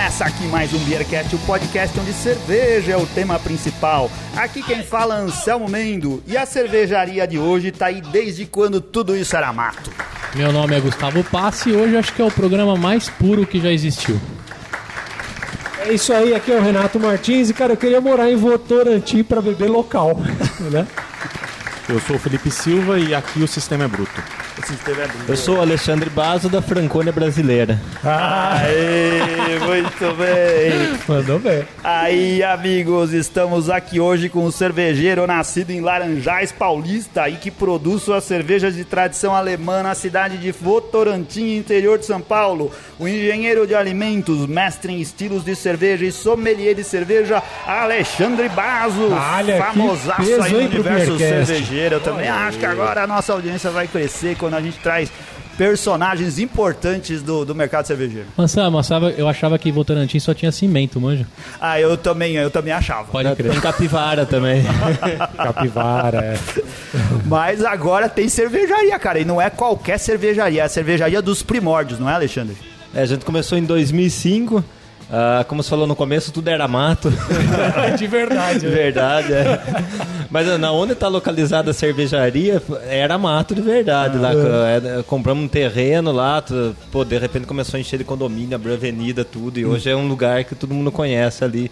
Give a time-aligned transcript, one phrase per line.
[0.00, 4.10] Começa aqui mais um Beercast, o podcast onde cerveja é o tema principal.
[4.34, 8.80] Aqui quem fala é Anselmo Mendo e a cervejaria de hoje tá aí desde quando
[8.80, 9.92] tudo isso era mato.
[10.34, 13.60] Meu nome é Gustavo Passi e hoje acho que é o programa mais puro que
[13.60, 14.18] já existiu.
[15.80, 19.22] É isso aí, aqui é o Renato Martins e, cara, eu queria morar em Votorantim
[19.22, 20.18] pra beber local,
[20.72, 20.86] né?
[21.86, 24.22] Eu sou o Felipe Silva e aqui o sistema é bruto.
[25.28, 27.80] Eu sou o Alexandre Basso da Franconia Brasileira.
[28.04, 30.98] Aê, muito bem.
[31.08, 31.64] Mandou bem.
[31.82, 38.02] Aí, amigos, estamos aqui hoje com o cervejeiro nascido em Laranjais Paulista e que produz
[38.02, 42.70] suas cervejas de tradição alemã na cidade de Votorantim, interior de São Paulo.
[42.98, 49.10] O engenheiro de alimentos, mestre em estilos de cerveja e sommelier de cerveja, Alexandre Basso.
[49.10, 51.94] Olha, famosaço aí no universo cervejeiro.
[51.96, 55.10] Eu também acho que agora a nossa audiência vai crescer quando a gente traz
[55.60, 58.26] personagens importantes do, do mercado cervejeiro.
[58.34, 61.26] Mansama, Mansama, eu achava que Votorantim só tinha cimento, manja.
[61.60, 63.08] Ah, eu também, eu também achava.
[63.12, 63.52] Pode crer.
[63.52, 64.62] Tem capivara também.
[65.36, 66.38] Capivara, é.
[67.26, 69.18] Mas agora tem cervejaria, cara.
[69.18, 72.56] E não é qualquer cervejaria, é a cervejaria dos primórdios, não é, Alexandre?
[72.94, 74.64] É, a gente começou em 2005.
[75.12, 77.10] Ah, como você falou no começo, tudo era mato.
[77.98, 79.60] De verdade, De verdade, é.
[80.30, 84.16] Mas ah, na onde está localizada a cervejaria, era mato de verdade.
[84.18, 86.42] Lá, É, compramos um terreno lá,
[86.92, 89.58] pô, de repente começou a encher de condomínio, abriu avenida, tudo.
[89.58, 91.70] E hoje é um lugar que todo mundo conhece ali.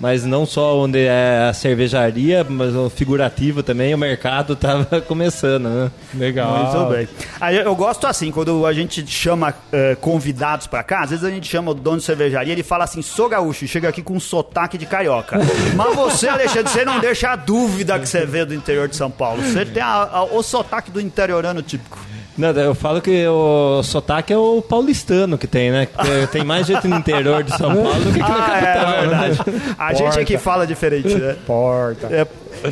[0.00, 5.68] Mas não só onde é a cervejaria, mas o figurativo também, o mercado tava começando,
[5.68, 5.90] né?
[6.14, 6.72] Legal.
[6.72, 7.08] Muito bem.
[7.38, 11.30] Aí eu gosto assim, quando a gente chama eh, convidados pra cá, às vezes a
[11.30, 14.14] gente chama o dono de cervejaria, ele fala assim, sou gaúcho, e chega aqui com
[14.14, 15.38] um sotaque de carioca.
[15.76, 19.10] Mas você, Alexandre, você não deixa a dúvida que você veio do interior de São
[19.10, 19.42] Paulo.
[19.42, 21.98] Você tem a- a- o sotaque do interiorano típico.
[22.38, 25.86] Não, eu falo que o sotaque é o paulistano que tem, né?
[25.86, 28.60] Que Tem mais gente no interior de São Paulo do que aqui na Ah, é
[28.62, 28.90] capital.
[28.92, 29.00] né?
[29.28, 29.40] verdade.
[29.78, 31.36] A gente aqui fala diferente, né?
[31.46, 32.06] Porta.
[32.06, 32.26] É,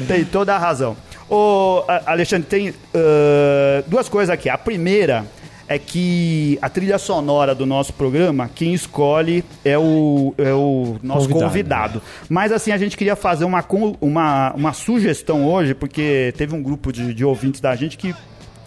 [0.07, 0.97] tem toda a razão.
[1.29, 4.49] Ô, Alexandre, tem ãh, duas coisas aqui.
[4.49, 5.27] A primeira
[5.71, 11.29] é que a trilha sonora do nosso programa, quem escolhe é o, é o nosso
[11.29, 11.45] convidado.
[11.51, 12.03] Convidado.
[12.31, 13.63] Mas assim, a gente queria fazer uma,
[14.01, 18.15] uma, uma sugestão hoje, porque teve um grupo de, de ouvintes da gente que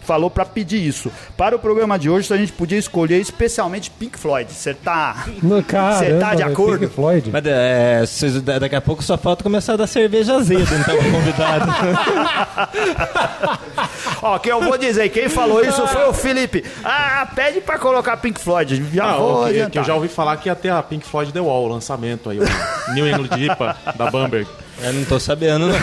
[0.04, 1.10] falou pra pedir isso.
[1.36, 4.52] Para o programa de hoje, a gente podia escolher especialmente Pink Floyd.
[4.52, 5.26] Você tá...
[5.42, 6.80] No cara, Você tá de acordo?
[6.80, 7.30] Pink Floyd.
[7.32, 8.04] Mas é,
[8.40, 11.72] da- daqui a pouco só falta começar a dar cerveja azeda, então, pro convidado.
[14.22, 16.64] Ó, que eu vou dizer, quem falou isso foi o Felipe.
[16.84, 18.84] Ah, pede pra colocar Pink Floyd.
[18.92, 21.64] Já Ah, vou eu já ouvi falar que ia ter a Pink Floyd The Wall,
[21.64, 24.48] o lançamento aí, o New England IPA da Bamberg.
[24.84, 25.74] Eu não tô sabendo, não.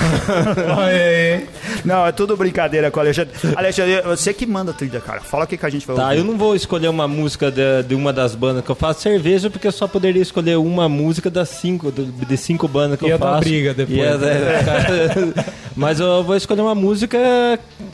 [1.85, 3.33] Não, é tudo brincadeira com o Alexandre.
[3.55, 5.21] Alexandre, você que manda a trilha, cara.
[5.21, 6.17] Fala o que, que a gente vai Tá, ouvir.
[6.17, 9.49] eu não vou escolher uma música de, de uma das bandas que eu faço cerveja,
[9.49, 13.17] porque eu só poderia escolher uma música das cinco, de cinco bandas que Ia eu
[13.17, 13.39] dar faço.
[13.41, 14.59] briga depois, Ia- né?
[14.59, 15.45] é, cara,
[15.75, 17.17] Mas eu vou escolher uma música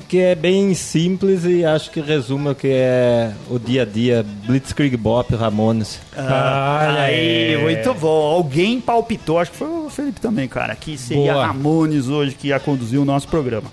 [0.08, 4.26] que é bem simples e acho que resume o que é o dia a dia.
[4.46, 6.00] Blitzkrieg Bop, Ramones.
[6.16, 8.08] Olha Aí, muito bom.
[8.34, 11.48] Alguém palpitou, acho que foi o Felipe também, cara, que seria Boa.
[11.48, 13.68] Ramones hoje que ia conduzir o nosso programa.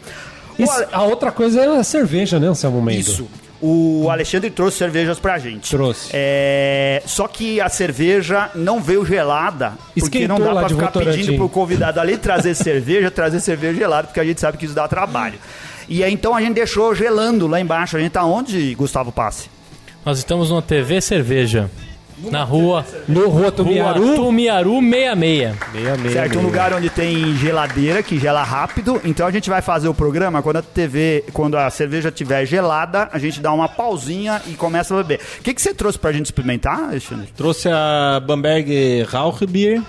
[0.59, 3.00] O Isso- Ale- a outra coisa é a cerveja, né, Anselmo momento.
[3.00, 3.28] Isso.
[3.64, 5.70] O Alexandre trouxe cervejas pra gente.
[5.70, 6.10] Trouxe.
[6.12, 11.37] É, só que a cerveja não veio gelada, porque Esquentou não dá pra ficar pedindo
[11.37, 14.88] pro convidado ali trazer cerveja, trazer cerveja gelada, porque a gente sabe que isso dá
[14.88, 15.38] trabalho.
[15.88, 17.97] E aí então a gente deixou gelando lá embaixo.
[17.97, 19.48] A gente tá onde, Gustavo Passe?
[20.04, 21.70] Nós estamos numa TV Cerveja.
[22.31, 24.15] Na rua, No Rua rua Tumiaru.
[24.15, 24.82] Tumiaru 66.
[25.72, 29.00] Meia, meia, Certo, um lugar onde tem geladeira, que gela rápido.
[29.04, 33.09] Então a gente vai fazer o programa quando a TV, quando a cerveja estiver gelada,
[33.12, 35.20] a gente dá uma pausinha e começa a beber.
[35.40, 37.29] O que, que você trouxe pra gente experimentar, Alexandre?
[37.37, 39.82] Trouxe a Bamberg Rauchbier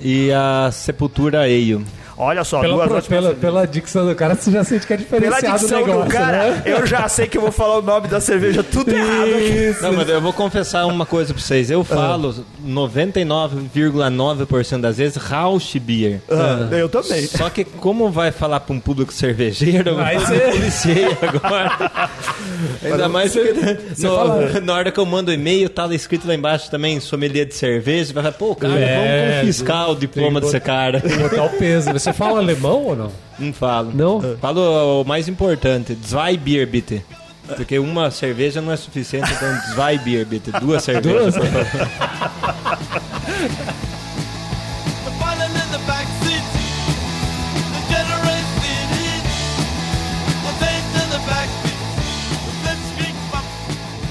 [0.00, 1.84] e a Sepultura Ale.
[2.22, 4.92] Olha só, Pela, duas pro- ótimas pela, pela dicção do cara, você já sente que
[4.92, 6.62] é Pela diferenciado o dicção negócio, do cara, né?
[6.66, 9.74] eu já sei que eu vou falar o nome da cerveja tudo errado aqui.
[9.80, 11.70] Não, mas eu vou confessar uma coisa pra vocês.
[11.70, 12.34] Eu falo
[12.64, 16.20] 99,9% das vezes Rauchbier.
[16.30, 17.26] Ah, eu também.
[17.26, 20.50] Só que como vai falar pra um público cervejeiro, Vai eu ser.
[20.52, 22.10] policiei agora.
[22.84, 23.52] Ainda mais porque
[23.98, 27.00] no- fala- na hora que eu mando o e-mail, tá lá escrito lá embaixo também,
[27.00, 28.12] sommelier de cerveja.
[28.12, 28.96] Vai falar, pô, cara, É,
[29.30, 31.00] vamos confiscar o diploma que desse cara.
[31.00, 31.92] Tem que botar o peso.
[31.92, 33.12] Você fala alemão ou não?
[33.38, 33.90] Não falo.
[33.94, 34.20] Não?
[34.40, 37.04] Falo o mais importante, zwei Bier, bitte.
[37.56, 40.52] Porque uma cerveja não é suficiente, então zwei Bier, bitte.
[40.52, 41.34] Duas cervejas.
[41.36, 41.44] por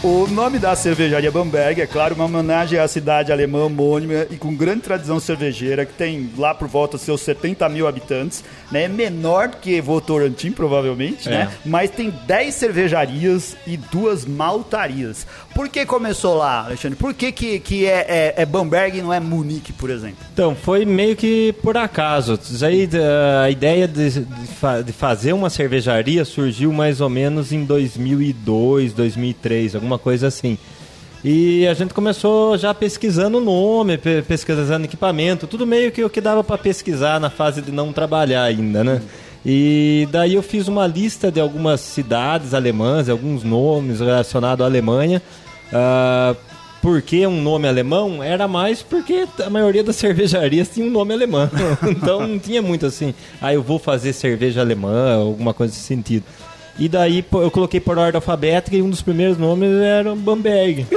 [0.10, 4.56] O nome da cervejaria Bamberg é, claro, uma homenagem à cidade alemã homônima e com
[4.56, 8.86] grande tradição cervejeira, que tem lá por volta seus 70 mil habitantes, né?
[8.86, 11.52] É menor que Votorantim, provavelmente, né?
[11.64, 15.28] Mas tem 10 cervejarias e duas maltarias.
[15.54, 16.98] Por que começou lá, Alexandre?
[16.98, 20.18] Por que, que, que é, é, é Bamberg e não é Munique, por exemplo?
[20.34, 22.40] Então, foi meio que por acaso.
[22.66, 28.94] Aí, eh, a ideia de, de fazer uma cervejaria surgiu mais ou menos em 2002,
[28.94, 30.58] 2003, alguma coisa assim.
[31.24, 36.22] E a gente começou já pesquisando nome, pe- pesquisando equipamento, tudo meio que o que
[36.22, 39.02] dava para pesquisar na fase de não trabalhar ainda, né?
[39.46, 45.22] E daí eu fiz uma lista de algumas cidades alemãs, alguns nomes relacionados à Alemanha.
[45.74, 46.36] Ah,
[46.82, 48.24] por que um nome alemão?
[48.24, 51.50] Era mais porque a maioria das cervejarias tinha um nome alemão.
[51.90, 56.24] então não tinha muito assim, ah, eu vou fazer cerveja alemã, alguma coisa nesse sentido.
[56.80, 60.88] E daí eu coloquei por ordem alfabética e um dos primeiros nomes era Bamberg.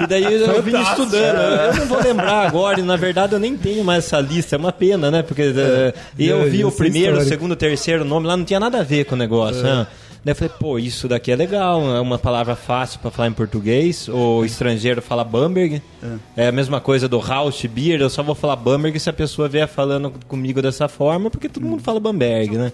[0.00, 1.38] e daí eu vim estudando.
[1.38, 4.58] Eu não vou lembrar agora, e na verdade eu nem tenho mais essa lista, é
[4.58, 5.22] uma pena, né?
[5.22, 8.80] Porque eh, eu vi o primeiro, o segundo, o terceiro nome lá, não tinha nada
[8.80, 9.86] a ver com o negócio, né?
[10.22, 13.32] Daí eu falei, pô, isso daqui é legal, é uma palavra fácil pra falar em
[13.32, 14.06] português.
[14.06, 15.80] O estrangeiro fala Bamberg.
[16.36, 16.48] É.
[16.48, 19.66] a mesma coisa do Rausch Beer, eu só vou falar Bamberg se a pessoa vier
[19.66, 22.70] falando comigo dessa forma, porque todo mundo fala Bamberg, né?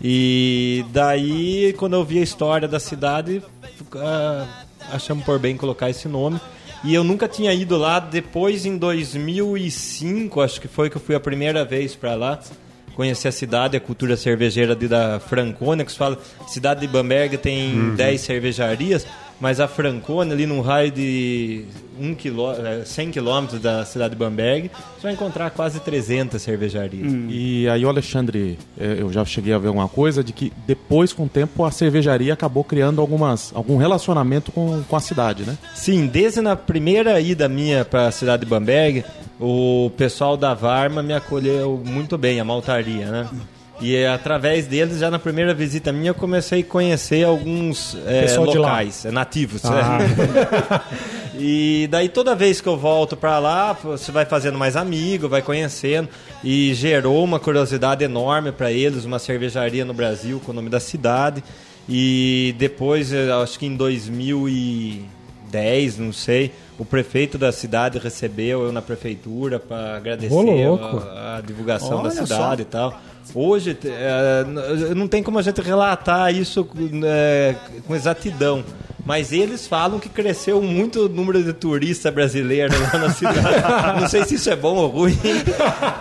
[0.00, 3.42] E daí, quando eu vi a história da cidade,
[3.96, 4.46] ah,
[4.92, 6.40] achamos por bem colocar esse nome.
[6.82, 11.14] E eu nunca tinha ido lá, depois em 2005, acho que foi que eu fui
[11.14, 12.38] a primeira vez pra lá
[12.94, 17.36] conhecer a cidade, a cultura cervejeira de, da Franconia, que se fala, cidade de Bamberg
[17.38, 19.06] tem 10 cervejarias,
[19.40, 21.64] mas a Franconia, ali num raio de
[21.98, 27.12] um quilô, eh, 100 quilômetros da cidade de Bamberg, você vai encontrar quase 300 cervejarias.
[27.28, 31.24] E aí Alexandre, eh, eu já cheguei a ver alguma coisa de que depois, com
[31.24, 35.56] o tempo, a cervejaria acabou criando algumas, algum relacionamento com, com a cidade, né?
[35.74, 39.04] Sim, desde na primeira ida minha para a cidade de Bamberg,
[39.40, 43.28] o pessoal da Varma me acolheu muito bem, a maltaria, né?
[43.80, 48.20] E é, através deles, já na primeira visita minha, eu comecei a conhecer alguns é,
[48.22, 48.68] Pessoal de lá.
[48.68, 49.62] locais, é, nativos.
[49.64, 49.98] Ah.
[51.36, 55.42] e daí toda vez que eu volto para lá, você vai fazendo mais amigo, vai
[55.42, 56.08] conhecendo
[56.42, 60.78] e gerou uma curiosidade enorme para eles, uma cervejaria no Brasil com o nome da
[60.78, 61.42] cidade.
[61.88, 68.72] E depois, eu acho que em 2010, não sei, o prefeito da cidade recebeu eu
[68.72, 72.98] na prefeitura para agradecer a, a divulgação da Olha cidade e tal.
[73.32, 74.44] Hoje, é,
[74.94, 76.68] não tem como a gente relatar isso
[77.04, 77.54] é,
[77.86, 78.64] com exatidão.
[79.06, 83.38] Mas eles falam que cresceu muito o número de turistas brasileiros lá na cidade.
[84.00, 85.12] Não sei se isso é bom ou ruim.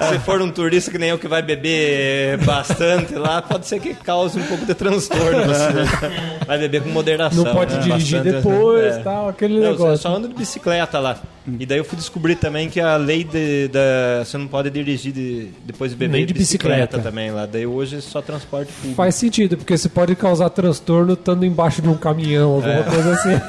[0.09, 3.93] Se for um turista que nem eu que vai beber bastante lá, pode ser que
[3.93, 5.43] cause um pouco de transtorno.
[5.45, 7.43] Você vai beber com moderação.
[7.43, 7.81] Não pode né?
[7.81, 8.99] dirigir Bastante, depois, é.
[8.99, 9.97] tal, aquele Não, eu negócio.
[9.97, 11.17] só ando de bicicleta lá.
[11.59, 14.23] E daí eu fui descobrir também que a lei de, da.
[14.23, 16.99] Você não pode dirigir de- depois de beber Nem de bicicleta.
[16.99, 17.45] também lá.
[17.45, 18.95] Daí hoje é só transporte público.
[18.95, 22.83] Faz sentido, porque você pode causar transtorno estando embaixo de um caminhão, alguma É.
[22.93, 23.41] coisa assim.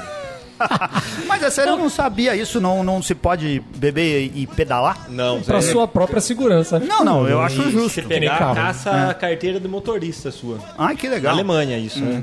[1.26, 5.06] Mas é sério, eu não sabia isso, não, não se pode beber e pedalar?
[5.10, 6.78] Não, Pra você- sua própria segurança.
[6.78, 8.02] Não, não, eu acho Se justo.
[8.04, 8.54] pegar, carro.
[8.54, 10.58] caça a carteira de motorista sua.
[10.78, 11.34] Ai, que Na legal.
[11.34, 12.22] Alemanha, isso, né?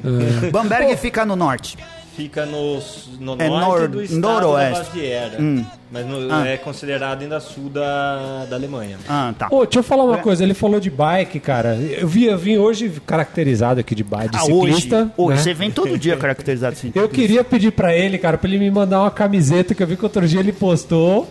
[0.52, 1.78] Bamberg fica no norte.
[2.16, 2.76] Fica no,
[3.20, 4.74] no É norte nor- do estado noroeste.
[4.74, 5.38] da Baviera.
[5.42, 5.66] Hum.
[5.90, 6.46] Mas no- Ah.
[6.48, 8.98] é considerado ainda sul da, da Alemanha.
[9.08, 9.48] Ah, tá.
[9.50, 11.76] Ô, deixa eu falar uma coisa, ele falou de bike, cara.
[11.76, 15.12] Eu vi, eu vim hoje caracterizado aqui de bike, de Ah, hoje, ciclista.
[15.18, 15.44] hoje né?
[15.44, 16.92] você vem todo dia caracterizado assim.
[16.96, 19.96] Eu queria pedir pra ele, cara, pra ele me mandar uma camiseta que eu vi
[19.96, 21.28] que outro dia ele postou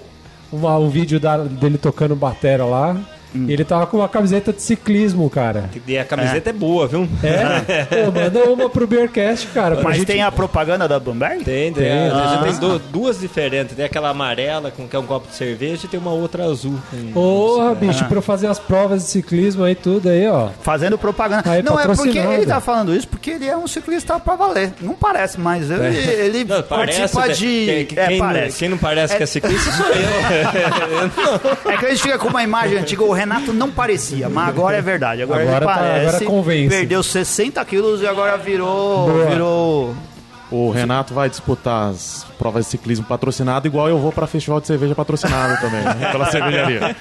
[0.51, 2.97] uma- um vídeo da- dele tocando batera lá.
[3.35, 3.47] Hum.
[3.49, 5.71] E ele tava com uma camiseta de ciclismo, cara.
[5.87, 7.09] E a camiseta é, boa, viu?
[7.23, 7.85] É?
[8.05, 9.79] Pô, manda uma pro Beercast, cara.
[9.83, 11.45] Mas gente- tem a propaganda da Bamberg?
[11.45, 11.85] Tem, tem.
[11.85, 11.93] Tem.
[11.93, 12.41] A gente Ah.
[12.45, 13.75] tem du- duas diferentes.
[13.77, 16.79] Tem aquela amarela com que é um copo de cerveja e tem uma outra azul.
[16.91, 17.75] com- Porra, Ah.
[17.75, 20.49] bicho, pra eu fazer as provas de ciclismo aí, tudo aí, ó.
[20.63, 21.43] Fazendo propaganda.
[21.51, 24.73] Aí, não, é porque ele tá falando isso porque ele é um ciclista pra valer.
[24.81, 26.45] Não parece, mas ele, ele É.
[26.45, 27.33] Não, parece, participa né?
[27.35, 27.65] de.
[27.67, 28.59] Quem, quem é, não- parece.
[28.59, 30.01] quem não parece que é ciclista sou eu.
[31.71, 33.05] É que a gente fica com uma imagem antiga.
[33.05, 35.23] O Renato não parecia, mas agora é verdade.
[35.23, 36.07] Agora, Agora ele tá- parece.
[36.17, 36.69] agora convence.
[36.69, 39.07] Perdeu 60 quilos e agora virou.
[39.11, 39.27] Boa.
[39.27, 39.95] Virou.
[40.51, 44.67] O Renato vai disputar as provas de ciclismo patrocinado, igual eu vou para festival de
[44.67, 46.09] cerveja patrocinado também, né?
[46.11, 46.97] pela cervejaria.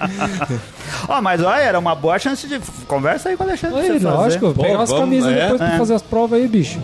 [1.10, 2.60] Ó, mas olha, era uma boa chance de.
[2.86, 3.88] Conversa aí com o Alexandre.
[3.88, 4.06] fazer.
[4.08, 5.42] lógico, Pô, pega umas vamos, camisas é.
[5.42, 5.78] depois pra É.
[5.80, 6.80] fazer as provas aí, bicho.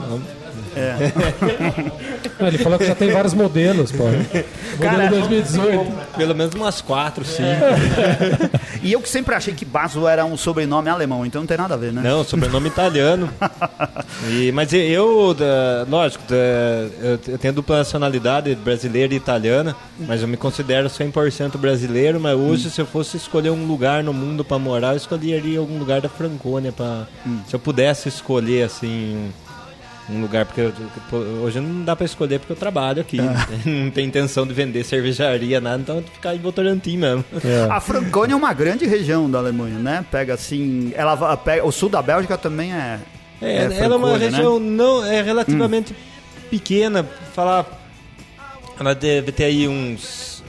[2.39, 4.03] Não, ele falou que já tem vários modelos, pô.
[4.79, 5.91] Cara, Modelo 2018.
[6.17, 7.45] Pelo menos umas quatro, cinco.
[8.83, 11.73] E eu que sempre achei que Basso era um sobrenome alemão, então não tem nada
[11.73, 12.01] a ver, né?
[12.03, 13.29] Não, sobrenome italiano.
[14.29, 16.35] E, mas eu, da- lógico, da-
[17.27, 22.19] eu, tenho dupla nacionalidade brasileira e italiana, mas eu me considero 100% brasileiro.
[22.19, 25.77] Mas hoje, se eu fosse escolher um lugar no mundo para morar, eu escolheria algum
[25.77, 26.71] lugar da Francônia.
[26.71, 27.05] Pra,
[27.47, 29.31] Se eu pudesse escolher, assim,
[30.09, 33.17] um lugar, porque eu- hoje não dá para escolher porque eu trabalho aqui.
[33.65, 37.25] Não tenho intenção de vender cervejaria, nada, então eu vou ficar em Votorantim mesmo.
[37.71, 40.05] A Franconia é uma grande região da Alemanha, né?
[40.11, 42.99] Pega assim, ela pega, o sul da Bélgica também é.
[43.41, 44.37] É, ela é uma Franconia, né?
[44.37, 45.95] região não é relativamente
[46.49, 47.65] pequena, falar
[48.79, 50.43] ela deve ter aí uns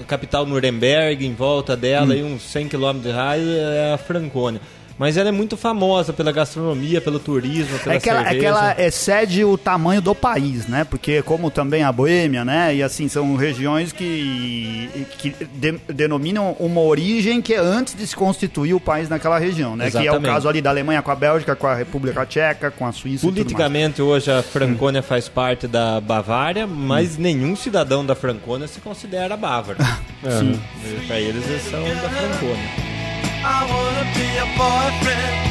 [0.00, 4.60] a capital Nuremberg em volta dela e uns 100 km de raio é a Franconia.
[5.00, 8.44] Mas ela é muito famosa pela gastronomia, pelo turismo, pela É que, ela, é que
[8.44, 10.84] ela excede o tamanho do país, né?
[10.84, 12.74] Porque como também a Boêmia, né?
[12.74, 18.14] E assim, são regiões que, que de- denominam uma origem que é antes de se
[18.14, 19.90] constituir o país naquela região, né?
[19.90, 20.32] Que é o Exatamente.
[20.34, 23.26] caso ali da Alemanha com a Bélgica, com a República Tcheca, com a Suíça.
[23.26, 29.34] Politicamente, hoje a Franconia faz parte da Bavária, mas nenhum cidadão da Franconia se considera
[29.34, 29.78] bávaro.
[30.38, 30.60] Sim.
[31.06, 32.99] Para eles, eles são da Franconia.
[33.44, 35.50] I wanna be a boyfriend.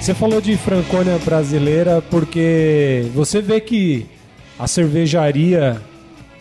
[0.00, 4.06] Você falou de Franconia brasileira porque você vê que
[4.58, 5.80] a cervejaria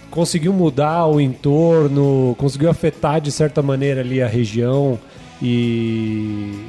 [0.10, 4.98] conseguiu mudar o entorno, conseguiu afetar de certa maneira ali a região
[5.42, 6.66] e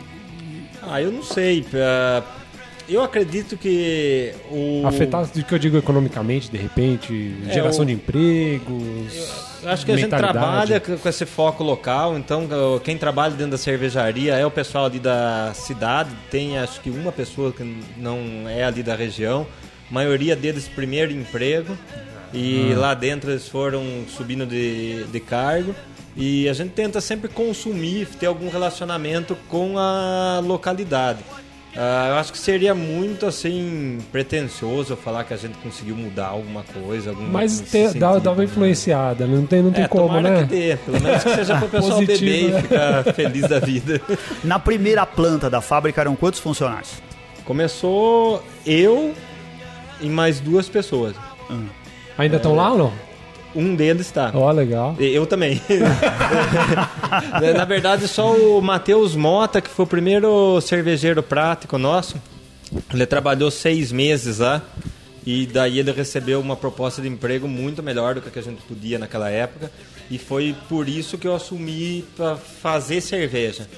[0.83, 1.65] Ah, eu não sei.
[2.91, 4.83] Eu acredito que o...
[4.85, 9.49] afetar do que eu digo economicamente, de repente, geração o- de empregos.
[9.65, 12.49] Acho que a gente trabalha com esse foco local, então
[12.83, 17.13] quem trabalha dentro da cervejaria é o pessoal ali da cidade, tem acho que uma
[17.13, 17.63] pessoa que
[17.99, 19.47] não é ali da região,
[19.91, 21.77] a maioria deles primeiro emprego
[22.33, 25.75] e lá dentro eles foram subindo de, de cargo
[26.17, 31.19] e a gente tenta sempre consumir, ter algum relacionamento com a localidade.
[31.77, 36.65] Ah, eu acho que seria muito assim pretensioso falar que a gente conseguiu mudar alguma
[36.65, 38.45] coisa, alguma Mas nesse te- dá, dá uma né?
[38.45, 40.39] influenciada, não tem, não tem É, como, né?
[40.41, 40.77] que dê.
[40.77, 42.59] Pelo menos que seja pro pessoal Positivo, beber né?
[42.59, 44.01] e ficar feliz da vida.
[44.43, 46.91] Na primeira planta da fábrica eram quantos funcionários?
[47.45, 49.15] Começou eu
[50.01, 51.15] e mais duas pessoas.
[52.19, 52.93] Ainda estão lá ou não?
[53.55, 54.31] Um deles está.
[54.35, 54.97] Ó, legal.
[54.99, 55.61] Eu também.
[57.57, 62.17] Na verdade, só o Matheus Mota, que foi o primeiro cervejeiro prático nosso.
[62.93, 64.63] Ele trabalhou seis meses lá.
[65.27, 68.99] E daí ele recebeu uma proposta de emprego muito melhor do que a gente podia
[68.99, 69.71] naquela época.
[70.11, 73.69] E foi por isso que eu assumi para fazer cerveja.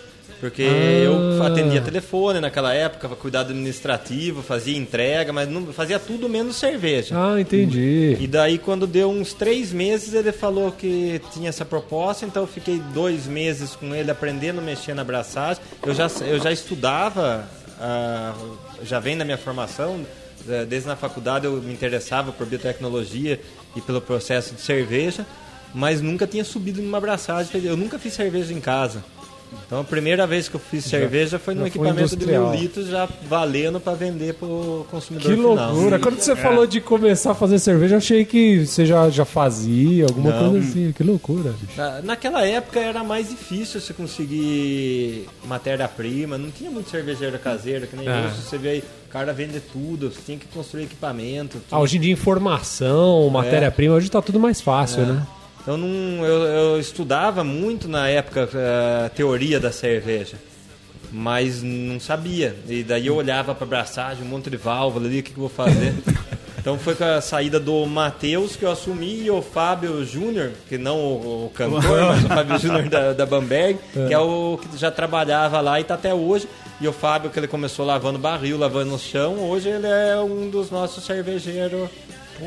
[0.43, 6.57] Porque eu atendia telefone naquela época, cuidado administrativo, fazia entrega, mas não, fazia tudo menos
[6.57, 7.15] cerveja.
[7.17, 8.17] Ah, entendi.
[8.19, 12.49] E daí, quando deu uns três meses, ele falou que tinha essa proposta, então eu
[12.49, 15.63] fiquei dois meses com ele aprendendo a mexer na abraçagem.
[15.87, 17.49] Eu já, eu já estudava,
[17.81, 18.35] ah,
[18.83, 20.05] já vem da minha formação,
[20.49, 23.41] eh, desde na faculdade eu me interessava por biotecnologia
[23.77, 25.25] e pelo processo de cerveja,
[25.73, 27.65] mas nunca tinha subido numa abraçagem.
[27.65, 29.05] Eu nunca fiz cerveja em casa.
[29.67, 33.09] Então a primeira vez que eu fiz cerveja foi foi equipamento de mil litros, já
[33.29, 35.55] valendo para vender para o consumidor Que final.
[35.73, 35.99] loucura.
[35.99, 40.05] Quando você falou de começar a fazer cerveja, eu achei que você já, já fazia,
[40.05, 40.51] alguma Não.
[40.51, 40.93] coisa assim.
[40.93, 41.77] Que loucura, bicho.
[41.81, 47.97] Na- Naquela época era mais difícil você conseguir matéria-prima, não tinha muito cervejeira caseira, que
[47.97, 48.27] nem É.
[48.27, 51.59] hoje você vê aí, o cara vende tudo, você tinha que construir equipamento.
[51.59, 55.23] Ah, tinha- hoje em dia, informação, matéria-prima, hoje tá tudo mais fácil, né?
[55.63, 58.49] Então não, eu, eu estudava muito na época
[59.07, 60.37] a teoria da cerveja,
[61.11, 62.57] mas não sabia.
[62.69, 65.49] E daí eu olhava para abraçagem, um monte de válvula ali, o que, que eu
[65.49, 65.95] vou fazer?
[66.63, 70.79] Então foi com a saída do Matheus que eu assumi e o Fábio Júnior, que
[70.79, 74.79] não o, o cantor, mas o Fábio Júnior da, da Bamberg, que é o que
[74.79, 76.49] já trabalhava lá e está até hoje.
[76.81, 80.49] E o Fábio, que ele começou lavando barril, lavando no chão, hoje ele é um
[80.49, 81.91] dos nossos cervejeiros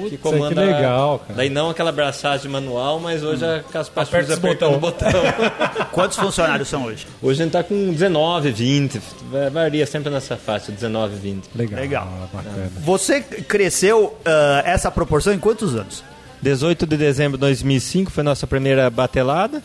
[0.09, 0.55] que comanda.
[0.55, 1.33] que legal, cara.
[1.35, 5.09] Daí não aquela abraçagem manual, mas hoje é com as Aperta apertando o botão.
[5.91, 7.07] Quantos funcionários são hoje?
[7.21, 9.01] hoje a gente tá com 19, 20.
[9.31, 11.49] va- Varia sempre nessa faixa, 19, 20.
[11.55, 11.79] Legal.
[11.79, 12.07] Legal.
[12.33, 12.71] Bacana.
[12.81, 16.03] Você cresceu ah, essa proporção em quantos anos?
[16.41, 19.61] 18 de dezembro de 2005 foi nossa primeira batelada.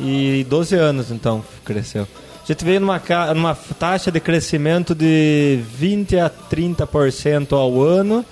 [0.00, 2.08] E 12 anos, então, cresceu.
[2.42, 3.00] A gente veio numa,
[3.34, 8.24] numa taxa de crescimento de 20 a 30% ao ano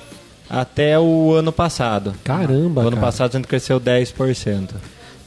[0.49, 2.15] até o ano passado.
[2.25, 3.07] Caramba, No ano cara.
[3.07, 4.71] passado a gente cresceu 10%.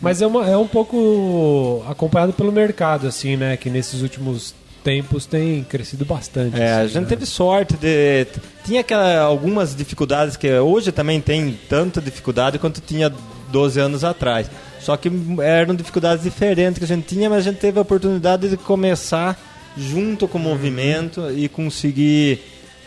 [0.01, 3.55] Mas é, uma- é um pouco acompanhado pelo mercado, assim, né?
[3.55, 6.59] Que nesses últimos tempos tem crescido bastante.
[6.59, 7.09] É, a assim, gente né?
[7.09, 8.25] teve sorte de.
[8.65, 13.13] Tinha aquela, algumas dificuldades que hoje também tem tanta dificuldade quanto tinha
[13.51, 14.49] 12 anos atrás.
[14.79, 15.11] Só que
[15.43, 19.39] eram dificuldades diferentes que a gente tinha, mas a gente teve a oportunidade de começar
[19.77, 22.41] junto com o movimento e conseguir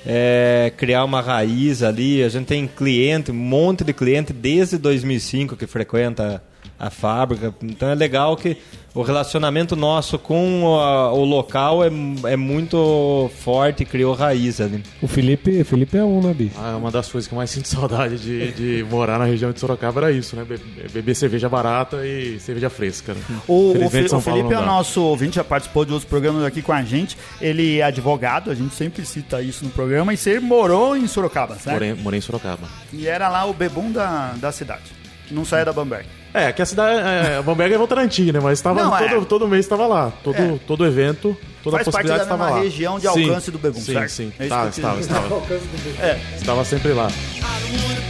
[0.07, 2.23] é, criar uma raiz ali.
[2.23, 6.43] A gente tem cliente, um monte de cliente desde 2005 que frequenta
[6.79, 7.55] a fábrica.
[7.63, 8.57] Então é legal que
[8.95, 11.89] o relacionamento nosso com a- o local é,
[12.31, 14.83] é muito forte e criou raiz ali.
[15.03, 16.55] O Felipe, o Felipe é um, né, bicho?
[16.57, 19.59] Ah, uma das coisas que eu mais sinto saudade de, de morar na região de
[19.59, 20.45] Sorocaba era isso, né?
[20.45, 20.61] Be-
[20.93, 23.15] Beber cerveja barata e cerveja fresca.
[23.15, 23.21] Né?
[23.49, 26.63] O, o, Fe- o Felipe é o nosso ouvinte, já participou de outros programas aqui
[26.63, 27.19] com a gente.
[27.41, 30.15] Ele é advogado, a gente sempre cita isso no programa.
[30.15, 31.73] E você morou em Sorocaba, certo?
[31.75, 32.69] Morei, morei em Sorocaba.
[32.93, 34.85] E era lá o bebum da, da cidade.
[35.31, 36.07] Não saia da Bamberg.
[36.33, 36.99] É, que a cidade.
[36.99, 38.41] É, Bamberg é Votorantim, né?
[38.41, 39.09] Mas tava, Não, é.
[39.09, 40.13] todo, todo mês estava lá.
[40.23, 40.59] Todo, É.
[40.67, 42.61] todo evento, toda Faz parte possibilidade da estava lá.
[42.61, 44.11] região de Sim, alcance do Bebum, sim, certo?
[44.11, 45.43] Sim, É Tá, que eu estava, estava.
[46.01, 46.21] É.
[46.37, 47.09] Estava sempre lá.
[47.09, 48.04] I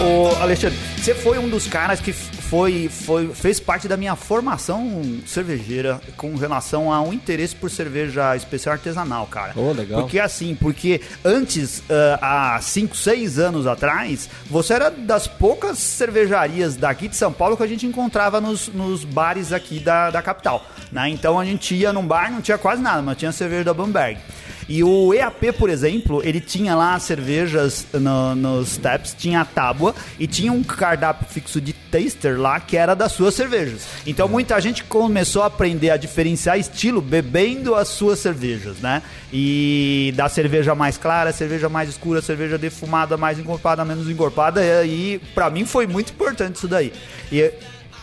[0.00, 5.02] Ô, Alexandre, você foi um dos caras que foi, foi, fez parte da minha formação
[5.26, 9.54] cervejeira com relação a um interesse por cerveja especial artesanal, cara.
[9.56, 10.02] Oh, legal.
[10.02, 11.82] Porque assim, porque antes,
[12.20, 17.56] ah, há 5, 6 anos atrás, você era das poucas cervejarias daqui de São Paulo
[17.56, 20.64] que a gente encontrava nos, nos bares aqui da, da capital.
[20.92, 21.08] Né?
[21.08, 24.20] Então a gente ia num bar, não tinha quase nada, mas tinha cerveja da Bamberg.
[24.68, 29.44] E o EAP, por exemplo, ele tinha lá as cervejas no- nos taps, tinha a
[29.44, 33.82] tábua e tinha um cardápio fixo de taster lá que era das suas cervejas.
[34.04, 39.02] Então muita gente começou a aprender a diferenciar estilo bebendo as suas cervejas, né?
[39.32, 44.60] E da cerveja mais clara, cerveja mais escura, cerveja defumada, mais encorpada, menos encorpada.
[44.84, 46.92] E para mim foi muito importante isso daí.
[47.30, 47.52] E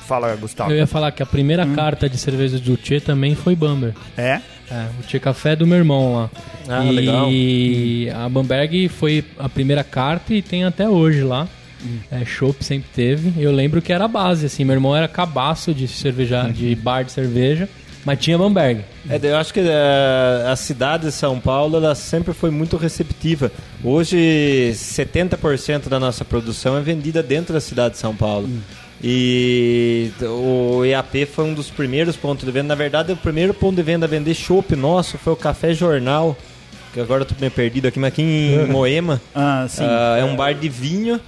[0.08, 0.72] fala, Gustavo.
[0.72, 3.96] Eu ia falar que a primeira carta de cerveja do Tchê também foi Bamberg.
[4.18, 4.42] É?
[4.72, 6.30] É, o Tchê Café é do meu irmão lá.
[6.68, 8.26] Ah, e legal.
[8.26, 11.48] a Bamberg foi a primeira carta e tem até hoje lá.
[12.12, 13.42] É, Chopp sempre teve.
[13.42, 14.64] Eu lembro que era a base, assim.
[14.64, 17.68] Meu irmão era cabaço de cerveja, de bar de cerveja,
[18.06, 18.82] mas tinha Bamberg.
[19.10, 23.52] É, eu acho que é, a cidade de São Paulo ela sempre foi muito receptiva.
[23.84, 28.48] Hoje, 70% da nossa produção é vendida dentro da cidade de São Paulo.
[29.04, 32.70] E o EAP foi um dos primeiros pontos de venda.
[32.70, 36.38] Na verdade, o primeiro ponto de venda a vender chopp nosso foi o Café Jornal,
[36.94, 39.22] que agora eu tô meio perdido aqui, mas aqui em Moema.
[39.36, 39.84] Ah, sim.
[39.86, 41.20] Ah, é um bar de vinho.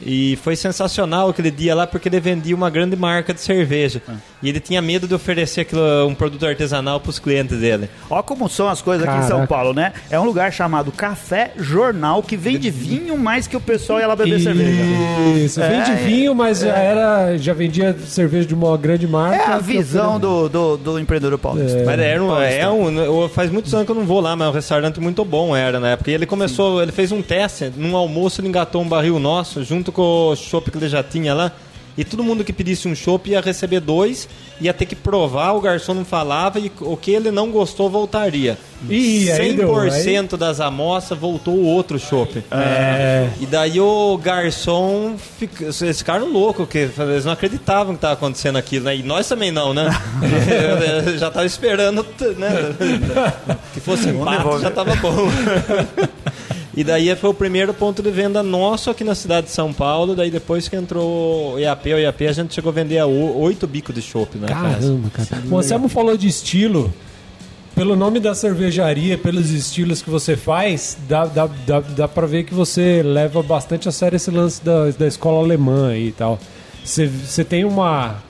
[0.00, 4.02] E foi sensacional aquele dia lá porque ele vendia uma grande marca de cerveja.
[4.42, 7.88] E ele tinha medo de oferecer aquilo, um produto artesanal para os clientes dele.
[8.10, 9.46] Ó como são as coisas aqui em São Caraca.
[9.46, 9.92] Paulo, né?
[10.10, 14.14] É um lugar chamado Café Jornal que vende vinho mais que o pessoal ia lá
[14.14, 14.82] beber cerveja.
[15.36, 19.36] Isso, É, vende é, vinho, mas já era, já vendia cerveja de uma grande marca.
[19.36, 21.82] É a visão do, do, do empreendedor paulista.
[21.84, 24.50] Mas era um, é um, faz muitos anos que eu não vou lá, mas é
[24.50, 26.10] um restaurante muito bom era na época.
[26.10, 29.90] E ele começou, ele fez um teste, num almoço ele engatou um barril nosso, junto
[29.90, 31.52] com o chopp que ele já tinha lá.
[31.96, 34.28] E todo mundo que pedisse um chopp ia receber dois,
[34.60, 38.58] ia ter que provar, o garçom não falava e o que ele não gostou voltaria.
[38.88, 42.44] Ih, aí deu, 100% das amostras voltou o outro chopp.
[42.50, 43.28] É.
[43.40, 48.56] E daí o garçom, fica, eles ficaram loucos, porque eles não acreditavam que estava acontecendo
[48.56, 48.96] aquilo, né?
[48.96, 49.88] E nós também não, né?
[51.18, 52.04] Já tava esperando,
[52.36, 53.56] né?
[53.72, 55.28] Que fosse empate, já tava bom.
[56.76, 60.14] E daí foi o primeiro ponto de venda nosso aqui na cidade de São Paulo.
[60.14, 63.66] Daí depois que entrou o IAP, o IAP, a gente chegou a vender a oito
[63.66, 64.80] bicos de chopp na casa.
[64.80, 65.42] Caramba, cara.
[65.50, 66.92] O Anselmo falou de estilo.
[67.74, 72.44] Pelo nome da cervejaria, pelos estilos que você faz, dá, dá, dá, dá pra ver
[72.44, 76.38] que você leva bastante a sério esse lance da, da escola alemã e tal.
[76.82, 78.22] Você você tem uma,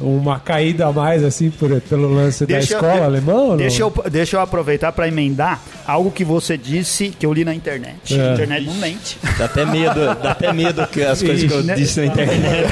[0.00, 3.56] uma caída a mais, assim, por, pelo lance da escola de- alemã ou não?
[3.56, 7.54] Deixa eu, deixa eu aproveitar para emendar algo que você disse que eu li na
[7.54, 8.18] internet.
[8.18, 8.30] É.
[8.30, 9.18] A internet não mente.
[9.36, 11.74] Dá até medo, dá até medo que as coisas que eu Ixi, né?
[11.74, 12.68] disse na internet.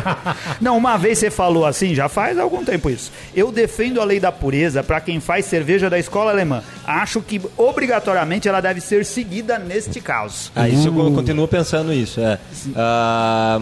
[0.60, 3.10] Não, uma vez você falou assim, já faz algum tempo isso.
[3.34, 6.62] Eu defendo a lei da pureza para quem faz cerveja da escola alemã.
[6.86, 10.50] Acho que obrigatoriamente ela deve ser seguida neste caso.
[10.54, 12.20] Ah, isso eu co- continuo pensando isso.
[12.20, 12.38] É.
[12.76, 13.60] Ah,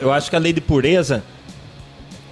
[0.00, 1.22] eu acho que a lei de pureza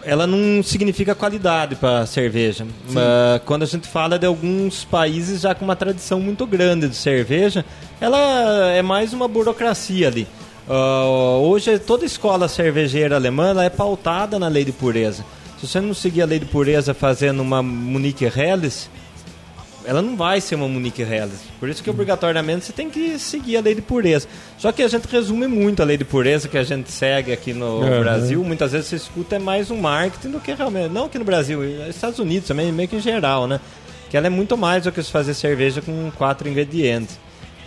[0.07, 2.64] ela não significa qualidade para cerveja.
[2.97, 6.95] Ah, quando a gente fala de alguns países já com uma tradição muito grande de
[6.95, 7.64] cerveja,
[8.01, 10.29] ela é mais uma burocracia ali.
[10.69, 15.25] Ah, hoje toda escola cervejeira alemã é pautada na lei de pureza.
[15.61, 18.88] Se você não seguir a lei de pureza fazendo uma Munique Helles,
[19.87, 21.40] ela não vai ser uma Munique Helles.
[21.61, 24.27] Por isso que obrigatoriamente você tem que seguir a lei de pureza.
[24.59, 27.53] Só que a gente resume muito a lei de pureza que a gente segue aqui
[27.53, 27.81] no.
[28.01, 28.42] Brasil.
[28.44, 30.92] Muitas vezes você escuta é mais um marketing do que realmente.
[30.92, 33.61] Não aqui no Brasil, nos Estados Unidos também, meio que em geral, né?
[34.11, 37.18] Que ela é muito mais do que se fazer cerveja com quatro ingredientes.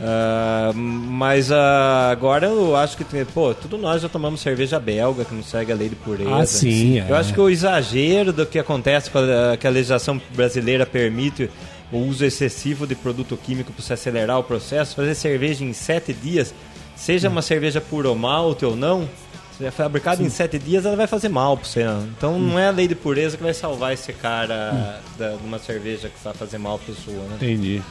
[0.01, 5.35] Ah, mas ah, agora eu acho que, pô, tudo nós já tomamos cerveja belga, que
[5.35, 6.35] não segue a lei de pureza.
[6.35, 7.05] Ah, sim, é.
[7.09, 11.49] Eu acho que o exagero do que acontece com a, que a legislação brasileira permite
[11.91, 16.13] o uso excessivo de produto químico para você acelerar o processo, fazer cerveja em sete
[16.13, 16.53] dias,
[16.95, 17.31] seja Hum.
[17.31, 19.09] uma cerveja puro malte ou não,
[19.57, 21.83] se é fabricada em sete dias, ela vai fazer mal para você.
[21.85, 21.99] ó.
[22.17, 22.49] Então Hum.
[22.49, 26.09] não é a lei de pureza que vai salvar esse cara da- de uma cerveja
[26.09, 27.17] que vai fazer mal para pessoa.
[27.27, 27.35] Né?
[27.35, 27.81] Entendi.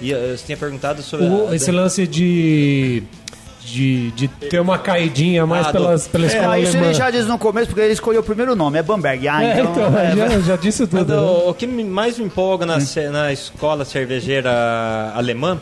[0.00, 1.26] E eh, você tinha perguntado sobre.
[1.26, 3.02] O- a- esse lance de,
[3.66, 7.10] de, de ter uma caidinha mais Ah, pelas, do- pela escola Ah, isso ele já
[7.10, 9.26] diz no começo, porque ele escolheu o primeiro nome, é Bamberg.
[9.28, 9.72] Ah, É, então.
[9.72, 11.12] então, é, já, já disse Mas tudo.
[11.14, 11.20] né?
[11.48, 15.58] o, que mais me empolga na, ce- na escola cervejeira alemã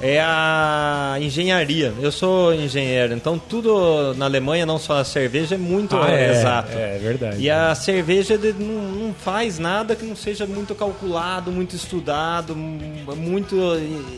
[0.00, 1.92] é a engenharia.
[2.00, 6.30] Eu sou engenheiro, então tudo na Alemanha, não só a cerveja, é muito Ah, é,
[6.30, 6.70] exato.
[6.72, 7.36] é verdade.
[7.40, 13.16] E a cerveja não, não faz nada que não seja muito calculado, muito estudado, mu-
[13.16, 13.56] muito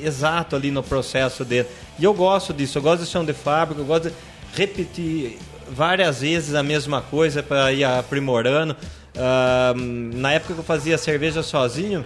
[0.05, 1.67] exato ali no processo dele.
[1.99, 4.15] E eu gosto disso, eu gosto de chão de fábrica, eu gosto de
[4.55, 5.39] repetir
[5.71, 8.77] várias vezes a mesma coisa para ir aprimorando.
[9.17, 12.05] Ah, na época que eu fazia cerveja sozinho,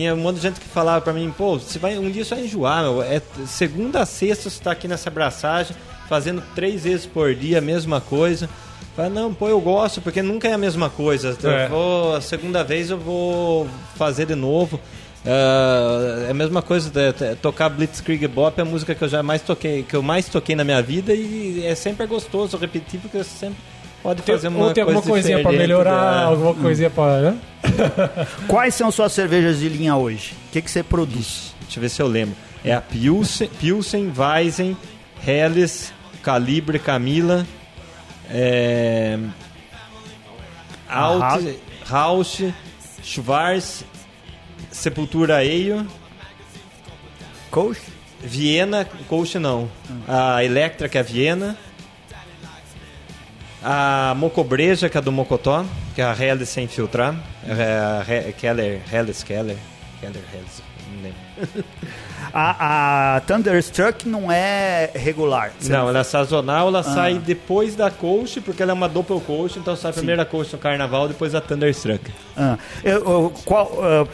[0.00, 2.34] tinha um monte de gente que falava para mim, pô, você vai, um dia você
[2.34, 3.02] vai enjoar, meu.
[3.02, 5.76] É segunda a sexta você está aqui nessa abraçagem,
[6.08, 8.48] fazendo três vezes por dia a mesma coisa.
[8.96, 11.36] Fala, não, pô, eu gosto, porque nunca é a mesma coisa.
[11.42, 11.68] Eu É.
[11.68, 14.80] vou, a segunda vez eu vou fazer de novo.
[15.26, 19.42] Ah, é a mesma coisa, de, tocar Blitzkrieg Bop é a música que eu jamais
[19.42, 23.24] toquei, que eu mais toquei na minha vida e é sempre gostoso repetir, porque você
[23.24, 23.58] sempre
[24.02, 26.24] pode fazer uma ou tem alguma coisa coisinha pra diferente, melhorar, né?
[26.24, 27.20] alguma coisinha pra.
[27.20, 27.38] Né?
[28.48, 30.34] Quais são suas cervejas de linha hoje?
[30.48, 31.54] O que, que você produz?
[31.62, 32.34] Deixa eu ver se eu lembro.
[32.64, 34.76] É a Pilsen, Pilsen Weizen,
[35.26, 37.46] Helles, Calibre, Camila,
[38.30, 39.18] é...
[40.88, 41.56] Alt, Rausch.
[41.84, 42.54] Rausch,
[43.02, 43.84] Schwarz,
[44.70, 45.86] Sepultura Eio,
[47.50, 47.80] Coach?
[48.22, 49.68] Viena, Coach não.
[50.06, 51.56] A Electra, que é a Viena.
[53.62, 57.14] A Mocobreja, que é do Mocotó, que é a Helles sem filtrar.
[57.46, 59.56] É a He- Keller, Helles, Keller.
[60.00, 60.62] Keller, Helles,
[60.94, 61.64] não lembro.
[62.32, 65.52] A, a Thunderstruck não é regular.
[65.58, 69.20] Você Não, ela é sazonal, ela sai depois da coach, porque ela é uma double
[69.20, 72.10] coach, então sai a primeira coach no carnaval, depois a Thunderstruck.
[72.36, 74.06] Ah, eu- eu- qual ah,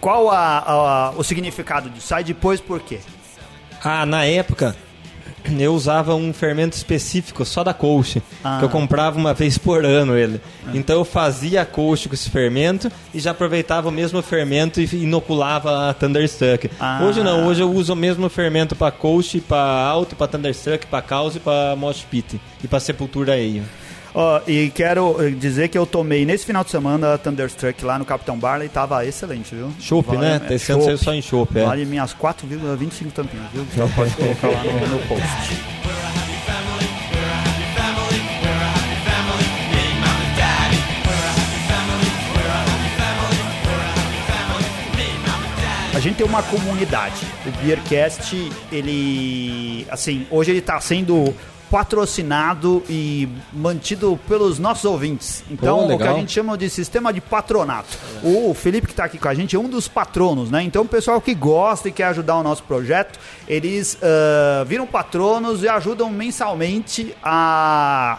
[0.00, 2.06] qual a- a- o significado disso?
[2.06, 3.00] Sai depois por quê?
[3.82, 4.74] Ah, na época
[5.58, 8.56] eu usava um fermento específico só da coach, Ah.
[8.58, 10.40] que eu comprava uma vez por ano ele.
[10.72, 14.84] Então eu fazia a coach com esse fermento e já aproveitava o mesmo fermento e
[15.02, 16.70] inoculava a Thunderstruck.
[16.80, 17.00] Ah.
[17.04, 21.02] Hoje não, hoje eu uso o mesmo fermento para coach, para alto, para Thunderstruck, para
[21.02, 23.62] caos e para mosh pit e para sepultura aí.
[24.14, 27.98] Ó, e quero eh, dizer que eu tomei nesse final de semana a Thunderstruck lá
[27.98, 29.72] no Capitão Barley e tava excelente, viu?
[29.80, 30.40] Chopp, Vale- né?
[30.50, 31.64] é, Esse ano saiu só em chopp, é.
[31.64, 33.66] Vale minhas 4,25 tampinhas, viu?
[33.76, 35.24] Já pode colocar lá no, no post.
[45.94, 47.14] A gente tem uma comunidade.
[47.46, 48.34] O Beercast,
[48.72, 49.86] ele.
[49.88, 51.32] Assim, hoje ele está sendo
[51.74, 55.42] patrocinado e mantido pelos nossos ouvintes.
[55.50, 57.98] Então, Pô, o que a gente chama de sistema de patronato.
[58.22, 60.62] O Felipe que está aqui com a gente é um dos patronos, né?
[60.62, 65.64] Então, o pessoal que gosta e quer ajudar o nosso projeto, eles ah, viram patronos
[65.64, 68.18] e ajudam mensalmente a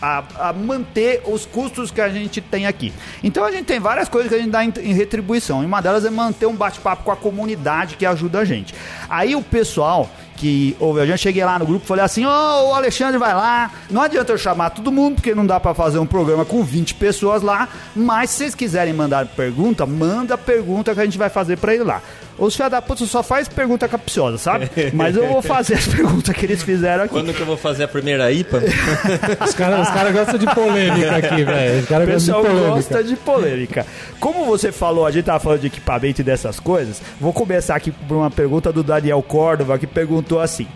[0.00, 2.92] a, a manter os custos que a gente tem aqui.
[3.20, 5.62] Então a gente tem várias coisas que a gente dá em, em retribuição.
[5.62, 8.72] E uma delas é manter um bate-papo com a comunidade que ajuda a gente.
[9.08, 12.74] Aí o pessoal que ouve, a gente cheguei lá no grupo falei assim: Ô, o
[12.74, 13.70] Alexandre vai lá.
[13.90, 16.94] Não adianta eu chamar todo mundo, porque não dá pra fazer um programa com 20
[16.94, 17.68] pessoas lá.
[17.94, 21.84] Mas se vocês quiserem mandar pergunta, manda pergunta que a gente vai fazer pra ele
[21.84, 22.00] lá.
[22.38, 24.70] Os filhos da puta só faz pergunta capciosa, sabe?
[24.94, 27.12] Mas eu vou fazer as perguntas que eles fizeram aqui.
[27.12, 28.62] Quando que eu vou fazer a primeira IPA?
[29.44, 31.82] Os caras os cara gostam de polêmica aqui, velho.
[31.82, 32.70] O pessoal de polêmica.
[32.70, 33.86] gosta de polêmica.
[34.20, 37.02] Como você falou, a gente tava falando de equipamento e dessas coisas.
[37.20, 40.66] Vou começar aqui por uma pergunta do Daniel Córdova, que perguntou assim.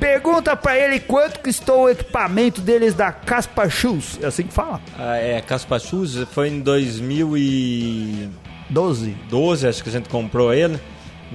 [0.00, 4.18] Pergunta pra ele quanto custou o equipamento deles da Caspa Shoes.
[4.20, 4.80] É assim que fala?
[4.98, 9.68] Ah, é, Caspa Shoes foi em 2012, 12.
[9.68, 10.78] acho que a gente comprou ele.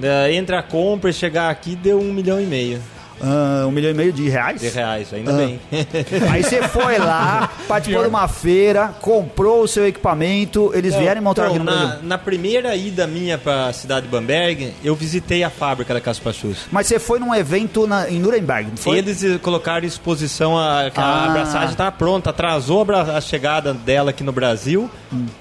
[0.02, 2.80] Eh, Entre a compra e chegar aqui deu um milhão e meio.
[3.22, 4.60] Ah, um milhão e meio de reais?
[4.60, 5.36] de reais, ainda Ah.
[5.36, 5.60] bem.
[6.30, 11.24] Aí você foi lá, participou de uma feira, comprou o seu equipamento, eles vieram e
[11.24, 12.08] montaram Então, aqui no na, Brasil.
[12.08, 16.58] na primeira ida minha para a cidade de Bamberg, eu visitei a fábrica da Caspachus.
[16.72, 18.98] Mas você foi num evento na- em Nuremberg, não foi?
[18.98, 21.24] Eles colocaram em exposição a, que a Ah.
[21.26, 24.90] abraçagem estava pronta, atrasou a, chegada dela aqui no Brasil,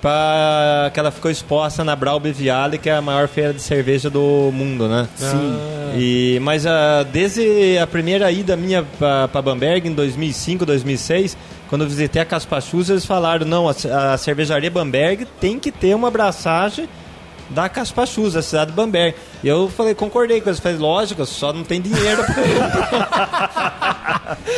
[0.02, 4.10] para que ela ficou exposta na Braube Viale, que é a maior feira de cerveja
[4.10, 5.08] do mundo, né?
[5.16, 5.58] Sim.
[5.96, 11.88] E, mas ah, desde a primeira ida minha para Bamberg, em 2005, 2006, quando eu
[11.88, 16.88] visitei a Caspachus, eles falaram, não, a, a cervejaria Bamberg tem que ter uma abraçagem
[17.50, 19.16] da Caspachus, da cidade de Bamberg.
[19.44, 20.60] E eu falei, concordei com eles.
[20.60, 22.22] Falei, lógico, só não tem dinheiro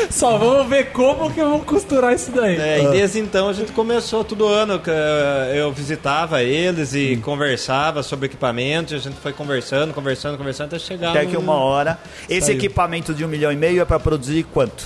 [0.10, 2.58] Só vamos ver como que vamos costurar isso daí.
[2.60, 4.80] É, e desde então a gente começou todo ano.
[4.80, 8.94] que, eh, Eu visitava eles e conversava sobre equipamento.
[8.94, 11.12] e A gente foi conversando, conversando, conversando até chegar.
[11.12, 11.98] Até que uma hora.
[12.30, 12.58] Esse Saiu.
[12.58, 14.86] equipamento de um milhão e meio é pra produzir quanto?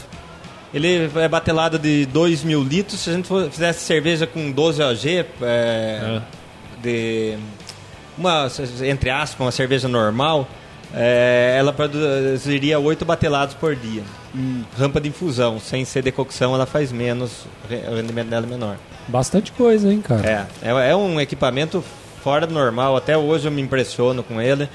[0.73, 2.99] Ele é batelado de 2 mil litros.
[2.99, 6.21] Se a gente fizesse cerveja com 12 OG, é,
[6.81, 7.37] de
[8.17, 8.47] uma,
[8.83, 10.47] entre aspas, uma cerveja normal,
[10.93, 14.03] é, ela produziria 8 batelados por dia.
[14.77, 17.45] Rampa de infusão, sem ser decocção, ela faz menos,
[17.89, 18.77] o rendimento dela é menor.
[19.07, 20.47] Bastante coisa, hein, cara.
[20.61, 21.83] É, é, é um equipamento
[22.23, 22.97] fora do normal.
[22.97, 24.67] Até hoje eu me impressiono com ele.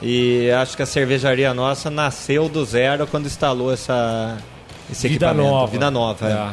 [0.00, 4.36] E acho que a cervejaria nossa nasceu do zero quando instalou essa,
[4.90, 5.50] esse Vida equipamento.
[5.54, 5.72] nova.
[5.72, 6.32] Vida nova, é.
[6.32, 6.50] É.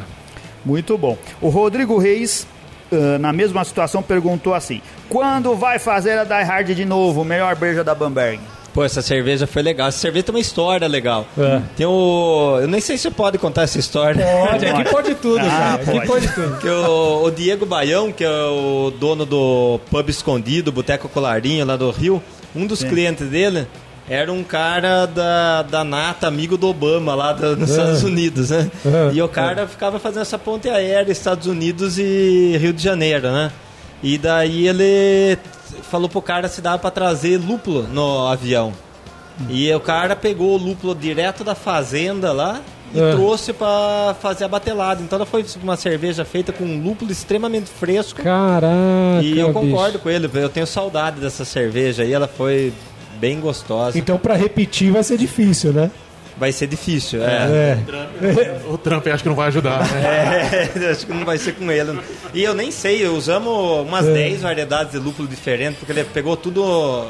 [0.64, 1.16] Muito bom.
[1.40, 2.46] O Rodrigo Reis,
[2.92, 7.24] ah, na mesma situação, perguntou assim: quando vai fazer a Die Hard de novo?
[7.24, 8.40] Melhor breja da Bamberg.
[8.72, 9.88] Pô, essa cerveja foi legal.
[9.88, 11.26] Essa cerveja tem uma história legal.
[11.36, 11.60] É.
[11.76, 12.58] Tem o.
[12.60, 14.24] Eu nem sei se você pode contar essa história.
[14.24, 15.74] Pode, aqui pode tudo, Ah, cara.
[15.74, 16.06] Aqui pode.
[16.06, 16.56] pode tudo.
[16.58, 21.76] Que o, o Diego Baião, que é o dono do pub escondido, Boteco Colarinho, lá
[21.76, 22.22] do Rio,
[22.54, 23.66] um dos clientes dele
[24.10, 28.68] era um cara da, da Nata, amigo do Obama, lá da- nos Estados Unidos, né?
[28.84, 29.14] É.
[29.14, 33.52] E o cara ficava fazendo essa ponte aérea Estados Unidos e Rio de Janeiro, né?
[34.02, 35.38] E daí ele
[35.90, 38.72] falou pro cara se dava pra trazer lúpulo no avião.
[39.48, 42.60] E o cara pegou o lúpulo direto da fazenda lá
[42.94, 43.12] e É.
[43.12, 45.00] trouxe pra fazer a batelada.
[45.02, 48.20] Então ela foi uma cerveja feita com um lúpulo extremamente fresco.
[48.22, 50.02] Caraca, e eu concordo bicho.
[50.02, 52.72] com ele, eu tenho saudade dessa cerveja e ela foi
[53.20, 53.98] bem gostosa.
[53.98, 55.90] Então pra repetir vai ser difícil, né?
[56.38, 57.76] Vai ser difícil, é.
[57.82, 58.60] É.
[58.70, 60.70] O Trump acho que não vai ajudar, né?
[60.80, 62.00] É, acho que não vai ser com ele.
[62.32, 64.14] E eu nem sei, usamos umas É.
[64.14, 67.08] 10 variedades de lúpulo diferentes, porque ele pegou tudo,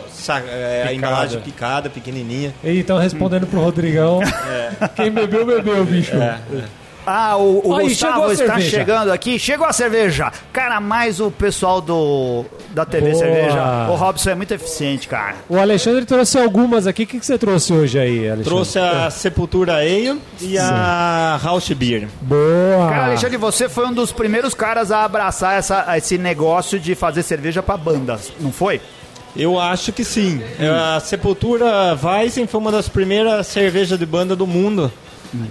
[0.51, 2.53] é, a embalagem picada, pequenininha.
[2.65, 4.19] E então respondendo pro Rodrigão,
[4.97, 6.17] quem bebeu, bebeu, bicho.
[6.17, 6.41] É.
[7.07, 8.71] Ah, o, o Aí, Gustavo está cerveja.
[8.71, 9.39] chegando aqui.
[9.39, 10.31] Chegou a cerveja.
[10.53, 13.19] Cara, mais o pessoal do da TV Boa.
[13.25, 13.87] Cerveja.
[13.91, 15.37] O Robson é muito eficiente, cara.
[15.49, 17.05] O Alexandre trouxe algumas aqui.
[17.05, 18.45] O que, que você trouxe hoje aí, Alexandre?
[18.45, 22.09] Trouxe a Sepultura Ale e a Rausch Beer.
[22.21, 22.89] Boa!
[22.89, 27.23] Cara, Alexandre, você foi um dos primeiros caras a abraçar essa, esse negócio de fazer
[27.23, 28.81] cerveja pra bandas, não foi?
[29.37, 30.43] Eu acho que sim.
[30.97, 34.93] A Sepultura Weizen foi uma das primeiras cervejas de banda do mundo.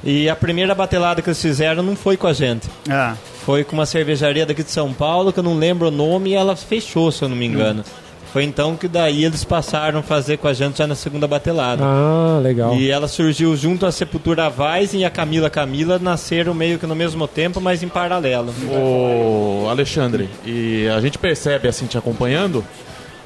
[0.04, 2.68] E a primeira batelada que eles fizeram não foi com a gente.
[2.90, 3.16] Ah.
[3.46, 6.34] Foi com uma cervejaria daqui de São Paulo, que eu não lembro o nome, e
[6.34, 7.84] ela fechou, se eu não me engano.
[8.32, 11.84] Foi então que daí eles passaram a fazer com a gente já na segunda batelada.
[11.84, 12.76] Ah, legal.
[12.76, 16.96] E ela surgiu junto à Sepultura Weizen e a Camila Camila nasceram meio que no
[16.96, 18.54] mesmo tempo, mas em paralelo.
[18.72, 22.64] O Alexandre, e a gente percebe, assim, te acompanhando,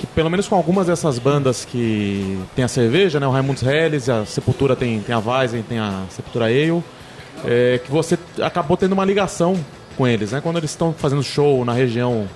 [0.04, 3.28] que pelo menos com algumas dessas bandas que tem a cerveja, né?
[3.28, 6.84] O Raimundos Helles, a Sepultura tem, tem a Weizen, tem a Sepultura Ale,
[7.46, 9.58] é, que você acabou tendo uma ligação
[9.96, 10.42] com eles, né?
[10.42, 12.28] Quando eles estão fazendo show na região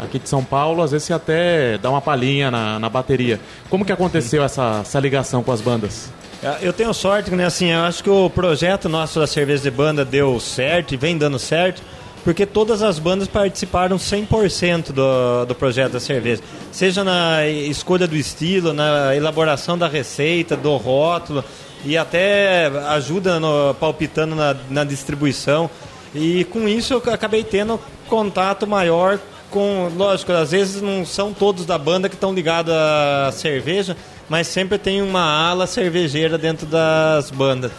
[0.00, 3.38] aqui de São Paulo, às vezes você até dá uma palhinha na, na bateria.
[3.70, 6.10] Como que aconteceu essa, essa ligação com as bandas?
[6.42, 9.70] É, Eu tenho sorte né, assim, eu acho que o projeto nosso da cerveja de
[9.70, 11.82] banda deu certo e vem dando certo,
[12.24, 16.42] porque todas as bandas participaram 100% do, do projeto da cerveja.
[16.70, 21.44] Seja na escolha do estilo, na elaboração da receita, do rótulo,
[21.84, 25.68] e até ajuda no, palpitando na, na distribuição.
[26.14, 29.18] E com isso eu acabei tendo contato maior
[29.50, 33.96] com, lógico, às vezes não são todos da banda que estão ligados à cerveja,
[34.28, 37.72] mas sempre tem uma ala cervejeira dentro das bandas.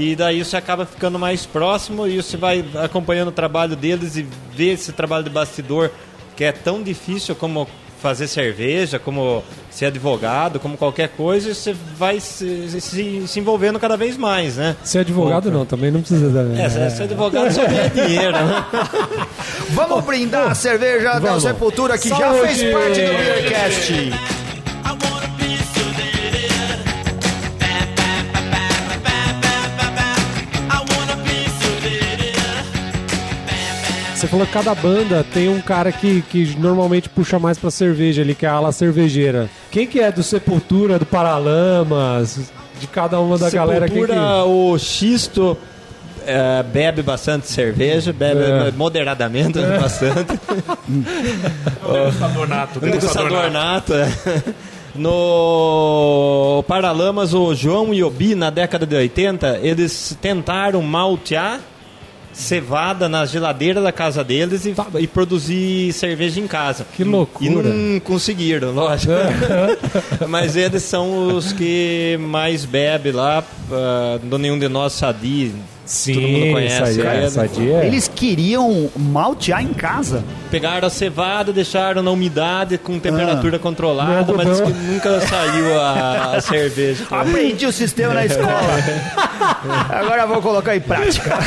[0.00, 4.24] E daí você acaba ficando mais próximo e você vai acompanhando o trabalho deles e
[4.54, 5.90] vê esse trabalho de bastidor
[6.36, 7.66] que é tão difícil como
[8.00, 13.80] fazer cerveja, como ser advogado, como qualquer coisa, e você vai se, se, se envolvendo
[13.80, 14.76] cada vez mais, né?
[14.84, 16.56] Ser advogado não, também não precisa dar.
[16.56, 18.64] É, ser advogado só ganha dinheiro, né?
[19.70, 21.42] Vamos brindar a cerveja da Vamos.
[21.42, 22.54] Sepultura que já Saúde.
[22.54, 24.47] fez parte do Beercast.
[34.18, 38.20] Você falou que cada banda tem um cara que, que normalmente puxa mais pra cerveja
[38.20, 39.48] ali, que é a ala cervejeira.
[39.70, 42.50] Quem que é do Sepultura, do Paralamas,
[42.80, 44.08] de cada uma da galera quem que...
[44.08, 45.56] Sepultura, o Xisto
[46.26, 48.72] é, bebe bastante cerveja, bebe É.
[48.72, 50.36] moderadamente bastante.
[51.92, 52.80] Degustador nato.
[52.80, 54.08] Degustador nato, é.
[54.96, 61.60] No Paralamas, o João e o Bi, na década de 80, eles tentaram maltear
[62.38, 66.86] cevada na geladeira da casa deles e, e produzir cerveja em casa.
[66.96, 67.68] Que loucura.
[67.68, 69.12] E não conseguiram, lógico.
[70.28, 73.42] Mas eles são os que mais bebem lá.
[73.72, 75.50] ah, não nenhum de nós sadia.
[75.84, 77.30] Sim, todo mundo conhece.
[77.30, 77.86] Sadia é.
[77.86, 80.22] Eles queriam maltear em casa.
[80.50, 86.36] Pegaram a cevada, deixaram na umidade com temperatura controlada, Não, mas que nunca saiu a,
[86.36, 87.04] a cerveja.
[87.10, 88.60] Aprendi o sistema na escola.
[89.88, 91.38] Agora vou colocar em prática.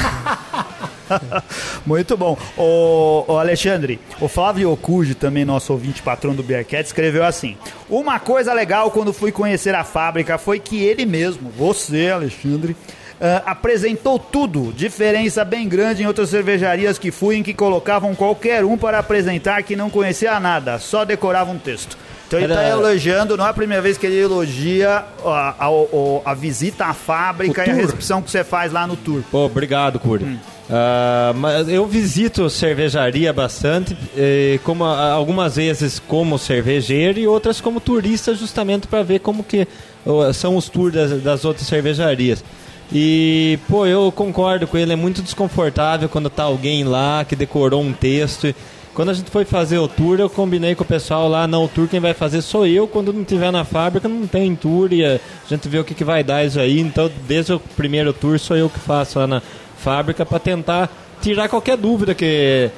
[1.86, 2.38] Muito bom.
[2.58, 7.58] O, o Alexandre, o Flávio Okuji, também nosso ouvinte patrão do Bearcat, escreveu assim:
[7.90, 12.76] Uma coisa legal quando fui conhecer a fábrica foi que ele mesmo, você, Alexandre,
[13.20, 14.74] ah, apresentou tudo.
[14.74, 19.64] Diferença bem grande em outras cervejarias que fui em que colocavam qualquer um para apresentar
[19.64, 21.98] que não conhecia nada, só decorava um texto.
[22.28, 26.22] Então ele está elogiando, não é a primeira vez que ele elogia a, a- o-
[26.24, 29.22] a visita à fábrica O e a recepção que você faz lá no tour.
[29.30, 30.40] Pô, obrigado, Curi.
[30.74, 37.82] Ah, mas eu visito cervejaria bastante, eh, como algumas vezes como cervejeiro e outras como
[37.82, 39.68] turista, justamente para ver como que
[40.06, 42.42] oh, são os tours das, das outras cervejarias.
[42.90, 47.82] E, pô, eu concordo com ele, é muito desconfortável quando tá alguém lá que decorou
[47.82, 48.56] um texto.
[48.94, 51.68] Quando a gente foi fazer o tour, eu combinei com o pessoal lá, não, o
[51.68, 55.04] tour quem vai fazer sou eu, quando não tiver na fábrica não tem tour e
[55.06, 56.80] a gente vê o que, que vai dar isso aí.
[56.80, 59.42] Então, desde o primeiro tour sou eu que faço lá na
[59.82, 60.90] fábrica para tentar
[61.22, 62.70] tirar qualquer dúvida que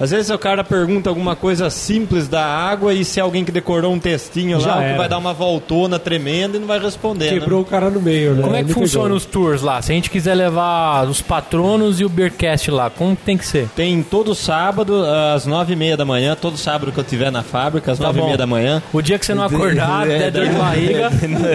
[0.00, 3.52] às vezes o cara pergunta alguma coisa simples da água e se é alguém que
[3.52, 7.26] decorou um textinho Já lá, vai dar uma voltona tremenda e não vai responder.
[7.32, 7.38] né?
[7.38, 8.42] Quebrou o cara no meio, né?
[8.42, 9.80] Como é que funciona os tours lá?
[9.82, 13.68] Se a gente quiser levar os patronos e o Beercast lá, como tem que ser?
[13.76, 17.42] Tem todo sábado, às nove e meia da manhã, todo sábado que eu tiver na
[17.42, 18.26] fábrica, às Tá nove e bom.
[18.26, 18.82] meia da manhã.
[18.92, 21.10] O dia que você não acordar, É, der dor de barriga,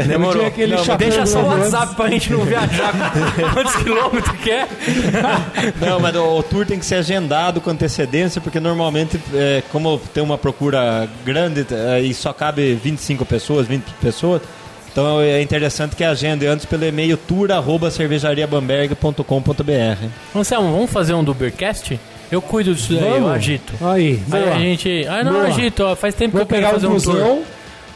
[0.07, 0.41] demorou.
[0.41, 2.93] dia que ele Não, deixa só o WhatsApp pra gente não viajar
[3.53, 4.67] quantos quilômetros que é.
[5.85, 9.97] Não, mas o, o tour tem que ser agendado com antecedência, porque normalmente, é, como
[10.13, 14.41] tem uma procura grande é, e só cabe 25 pessoas, 20 pessoas,
[14.91, 20.07] então é interessante que agende antes pelo e-mail tour.cervejariabamberg.com.br.
[20.35, 21.99] Anselmo, vamos fazer um do Beercast?
[22.31, 23.73] Eu cuido disso daí, eu agito.
[23.81, 24.55] Aí, Aí boa.
[24.55, 25.05] a gente.
[25.07, 25.45] Ah, não, Boa.
[25.47, 27.13] agito, ó, faz tempo Vou que eu quero pegar fazer um um tour.
[27.13, 27.41] busão,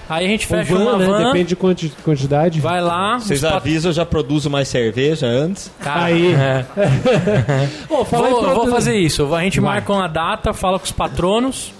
[0.09, 1.05] Aí a gente fecha van, uma né?
[1.05, 2.59] van, Depende de quanti- quantidade.
[2.59, 3.17] vai lá.
[3.19, 5.71] Vocês pat- avisam, eu já produzo mais cerveja antes.
[5.79, 6.33] Cara, Aí.
[6.33, 6.65] é.
[7.87, 9.33] Vou, vou fazer isso.
[9.33, 9.75] A gente Vai.
[9.75, 11.73] marca uma data, fala com os patronos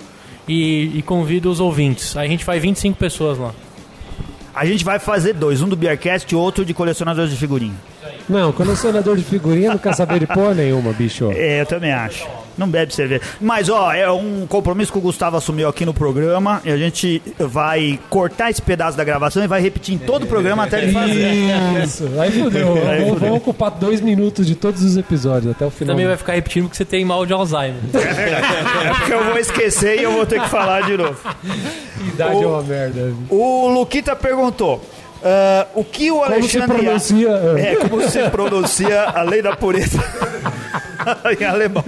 [0.48, 2.16] e, e convida os ouvintes.
[2.16, 3.52] Aí a gente vai 25 pessoas lá.
[4.54, 7.74] A gente vai fazer dois, um do Beercast e outro de colecionadores de figurinha.
[8.30, 11.32] Não, colecionador de figurinha não quer saber de porra nenhuma, bicho.
[11.32, 12.26] É, eu também acho.
[12.58, 13.22] Não bebe cerveja.
[13.40, 16.62] Mas, ó, é um compromisso que o Gustavo assumiu aqui no programa.
[16.64, 20.28] E a gente vai cortar esse pedaço da gravação e vai repetir em todo o
[20.28, 21.32] programa até ele fazer.
[21.84, 22.74] Isso, aí fudeu.
[22.74, 23.16] Aí vamos, fudeu.
[23.20, 25.94] vamos ocupar dois minutos de todos os episódios até o final.
[25.94, 27.82] Também vai ficar repetindo porque você tem mal de Alzheimer.
[27.94, 31.18] É porque eu vou esquecer e eu vou ter que falar de novo.
[32.08, 33.14] idade é uma merda.
[33.30, 34.82] O Luquita perguntou.
[35.24, 37.30] ah, o que o Como se Alexandre pronuncia?
[37.58, 40.00] É, como se pronuncia a lei da pureza
[41.40, 41.84] em alemão.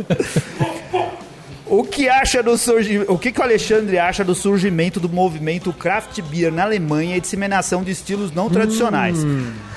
[1.65, 2.99] O que acha do surgi...
[3.08, 7.21] O que, que o Alexandre acha do surgimento do movimento craft beer na Alemanha e
[7.21, 9.17] disseminação de estilos não tradicionais?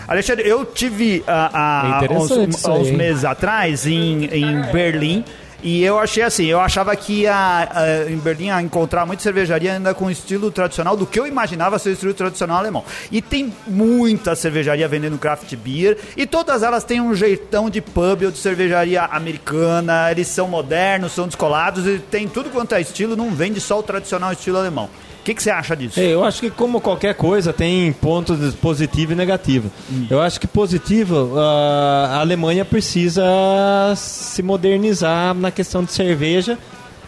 [0.06, 2.96] Alexandre, eu tive ah, É há uns, interessante isso aí, uns hein?
[2.96, 5.24] meses atrás em, em Berlim
[5.62, 9.74] e eu achei assim, eu achava que ia, ah, em Berlim ia encontrar muita cervejaria
[9.74, 12.84] ainda com estilo tradicional do que eu imaginava ser o estilo tradicional alemão.
[13.10, 18.22] E tem muita cervejaria vendendo craft beer e todas elas têm um jeitão de pub
[18.24, 23.16] ou de cervejaria americana, eles são modernos, são descolados e tem tudo quanto é estilo,
[23.16, 24.90] não vende só o tradicional estilo alemão.
[25.26, 25.98] O que, que você acha disso?
[25.98, 29.72] É, Eu acho que como qualquer coisa tem pontos positivo e negativo.
[30.08, 33.24] Eu acho que positivo, a Alemanha precisa
[33.96, 36.56] se modernizar na questão de cerveja.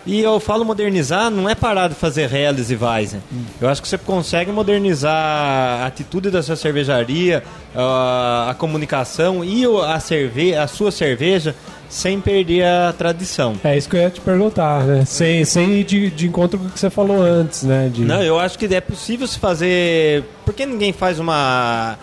[0.05, 3.20] E eu falo modernizar, não é parar de fazer Helles e Weizen.
[3.61, 7.45] Eu acho que você consegue modernizar a atitude da sua cervejaria,
[7.76, 11.55] a comunicação e a, cerve a sua cerveja
[11.89, 13.55] sem perder a tradição.
[13.64, 15.05] É isso que eu ia te perguntar, né?
[15.05, 17.91] Sem, sem ir de, de encontro com o que você falou antes, né?
[17.93, 18.05] De...
[18.05, 20.24] Não, eu acho que é possível se fazer.
[20.45, 21.99] Por que ninguém faz uma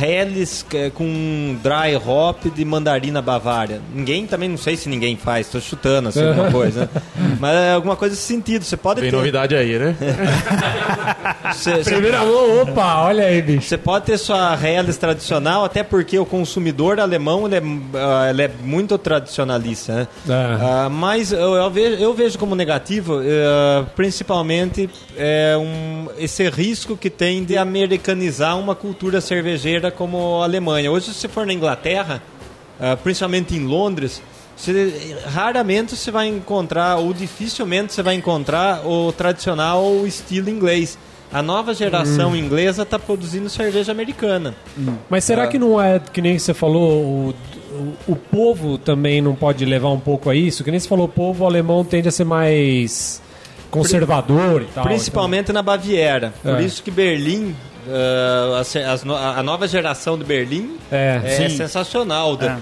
[0.00, 3.80] Helles que- com dry hop de mandarina bavária.
[3.94, 6.88] Ninguém também, não sei se ninguém faz, tô chutando assim alguma coisa.
[6.94, 7.02] né?
[7.40, 8.64] Mas é alguma coisa nesse sentido.
[8.64, 9.16] Você pode Tem ter.
[9.16, 9.96] novidade aí, né?
[11.52, 13.62] Você- Primeira mão, opa, olha aí, bicho.
[13.68, 17.62] você pode ter sua Helles tradicional, até porque o consumidor alemão ele é,
[17.94, 19.92] ah, ele é muito tradicionalista.
[19.94, 20.08] Né?
[20.28, 20.34] É.
[20.60, 26.96] Ah, mas eu, eu vejo, eu vejo como negativo, eh, principalmente é, um, esse risco
[26.96, 30.90] que tem de americanizar uma cultura cervejeira como a Alemanha.
[30.90, 32.20] Hoje, se for na Inglaterra,
[32.80, 34.20] ah, principalmente em Londres,
[34.56, 40.98] você- raramente você vai encontrar, ou dificilmente você vai encontrar o tradicional estilo inglês.
[41.32, 44.52] A nova geração inglesa está produzindo cerveja americana.
[45.08, 47.34] Mas será que não é, que nem você falou, o,
[47.72, 50.64] o, o povo também não pode levar um pouco a isso?
[50.64, 53.22] Que nem você falou, o povo alemão tende a ser mais
[53.70, 54.82] conservador e tal.
[54.84, 56.34] Principalmente na Baviera.
[56.42, 56.62] Por É.
[56.64, 57.54] isso que Berlim,
[57.88, 60.78] ah, a a, nova geração de Berlim.
[60.90, 62.38] É, é sensacional.
[62.40, 62.58] Ah,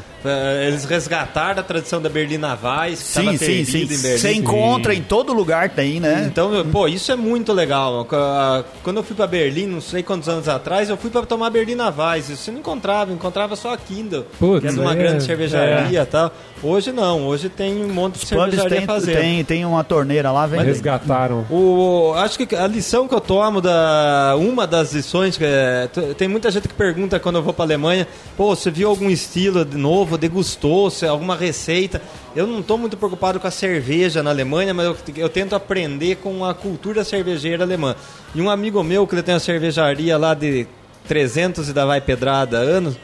[0.66, 3.82] eles resgataram a tradição da Berlina Weiss, que Sim, estava sim, sim.
[3.82, 4.18] em Berlim.
[4.18, 6.24] Você encontra em todo lugar, tem, né?
[6.30, 8.06] Então, pô, isso é muito legal.
[8.12, 11.50] Ah, Quando eu fui pra Berlim, não sei quantos anos atrás, eu fui pra tomar
[11.50, 12.28] Berlina Weiss.
[12.28, 16.02] Você não encontrava, encontrava só a Kindle, Putz, que era uma aí grande é- cervejaria
[16.02, 16.32] e tal.
[16.62, 19.16] Hoje não, hoje tem um monte de Os cervejaria tem, fazendo.
[19.16, 20.60] tem, tem uma torneira lá, vem.
[20.62, 21.46] Resgataram.
[21.48, 26.26] O, acho que a lição que eu tomo da uma das lições que é, tem
[26.26, 29.76] muita gente que pergunta quando eu vou para Alemanha, pô, você viu algum estilo de
[29.76, 32.00] novo, degustou, se alguma receita?
[32.34, 36.16] Eu não estou muito preocupado com a cerveja na Alemanha, mas eu, eu tento aprender
[36.16, 37.94] com a cultura cervejeira alemã.
[38.34, 40.66] E um amigo meu que ele tem uma cervejaria lá de
[41.06, 42.96] 300 e da vai pedrada anos,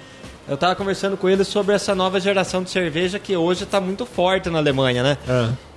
[0.46, 4.04] eu tava conversando com ele sobre essa nova geração de cerveja que hoje está muito
[4.04, 5.18] forte na Alemanha, né?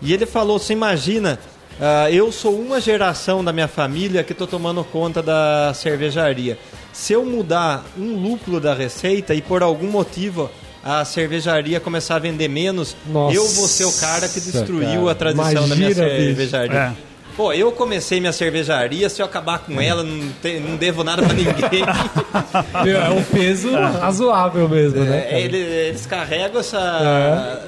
[0.01, 1.39] E ele falou: você imagina,
[1.79, 6.57] ah, eu sou uma geração da minha família que estou tomando conta da cervejaria.
[6.91, 10.49] Se eu mudar um lúpulo da receita e por algum motivo
[10.87, 15.11] a cervejaria começar a vender menos, Nossa, eu vou ser o cara que destruiu cara.
[15.11, 16.77] a tradição da minha Imagina, cervejaria.
[16.79, 16.93] É.
[17.35, 21.21] Pô, eu comecei minha cervejaria, se eu acabar com ela, não, te- não devo nada
[21.21, 21.53] pra ninguém.
[22.83, 25.19] Meu, é um peso razoável mesmo, né?
[25.19, 25.39] É, cara?
[25.39, 27.61] ele- eles carregam essa.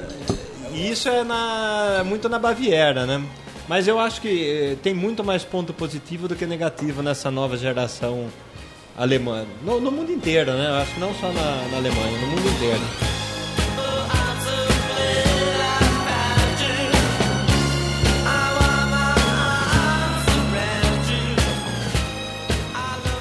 [0.73, 3.21] Isso é na, muito na Baviera, né?
[3.67, 7.55] Mas eu acho que eh, tem muito mais ponto positivo do que negativo nessa nova
[7.57, 8.25] geração
[8.99, 9.45] alemã.
[9.63, 10.67] No, no mundo inteiro, né?
[10.67, 12.81] Eu acho que não só na, na Alemanha, no mundo inteiro.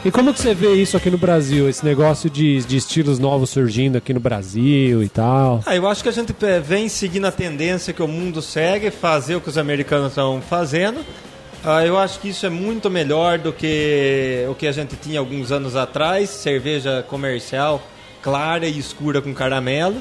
[0.05, 1.69] E como que você vê isso aqui no Brasil?
[1.69, 5.63] Esse negócio de, de estilos novos surgindo aqui no Brasil e tal?
[5.67, 8.91] Ah, eu acho que a gente eh, vem seguindo a tendência que o mundo segue,
[8.91, 11.05] fazer o que os americanos estão fazendo.
[11.65, 15.19] Ah, eu acho que isso é muito melhor do que o que a gente tinha
[15.19, 17.83] alguns anos atrás, cerveja comercial
[18.23, 20.01] clara e escura com caramelo.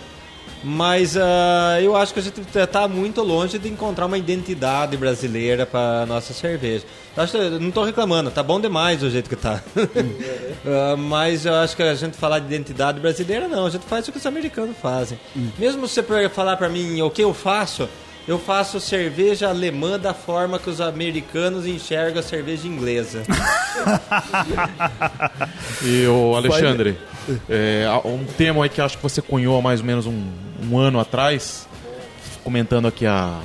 [0.64, 5.66] Mas ah, eu acho que a gente está muito longe de encontrar uma identidade brasileira
[5.66, 6.84] para nossa cerveja.
[7.16, 9.62] Acho não estou reclamando, tá bom demais do jeito que tá.
[10.66, 13.68] Ah, mas eu acho que a gente falar de identidade brasileira, não.
[13.68, 15.18] A gente faz o que os americanos fazem.
[15.58, 17.88] Mesmo se você falar para mim o que eu faço,
[18.28, 23.24] eu faço cerveja alemã da forma que os americanos enxergam a cerveja inglesa.
[25.84, 26.98] E o Alexandre,
[27.50, 30.24] é, um termo aí que acho que você cunhou há mais ou menos um,
[30.70, 31.68] um ano atrás,
[32.44, 33.40] comentando aqui a,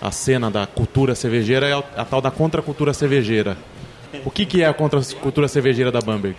[0.00, 3.56] a cena da cultura cervejeira, é a, a tal da contracultura cervejeira.
[4.24, 6.36] O que, que é a contracultura cervejeira da Bamberg?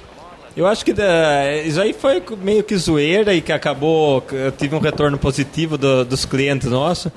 [0.55, 4.25] Eu acho que eh, isso aí foi meio que zoeira e que acabou.
[4.31, 7.11] Eu tive um retorno positivo do- dos clientes nossos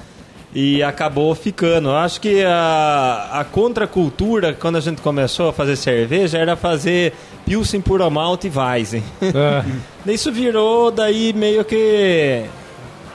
[0.55, 1.88] e acabou ficando.
[1.88, 7.12] Eu acho que a, a contracultura, quando a gente começou a fazer cerveja, era fazer
[7.46, 9.03] Pilsen, Puro Malte e Weizen.
[9.22, 9.64] É.
[10.12, 12.44] Isso virou daí meio que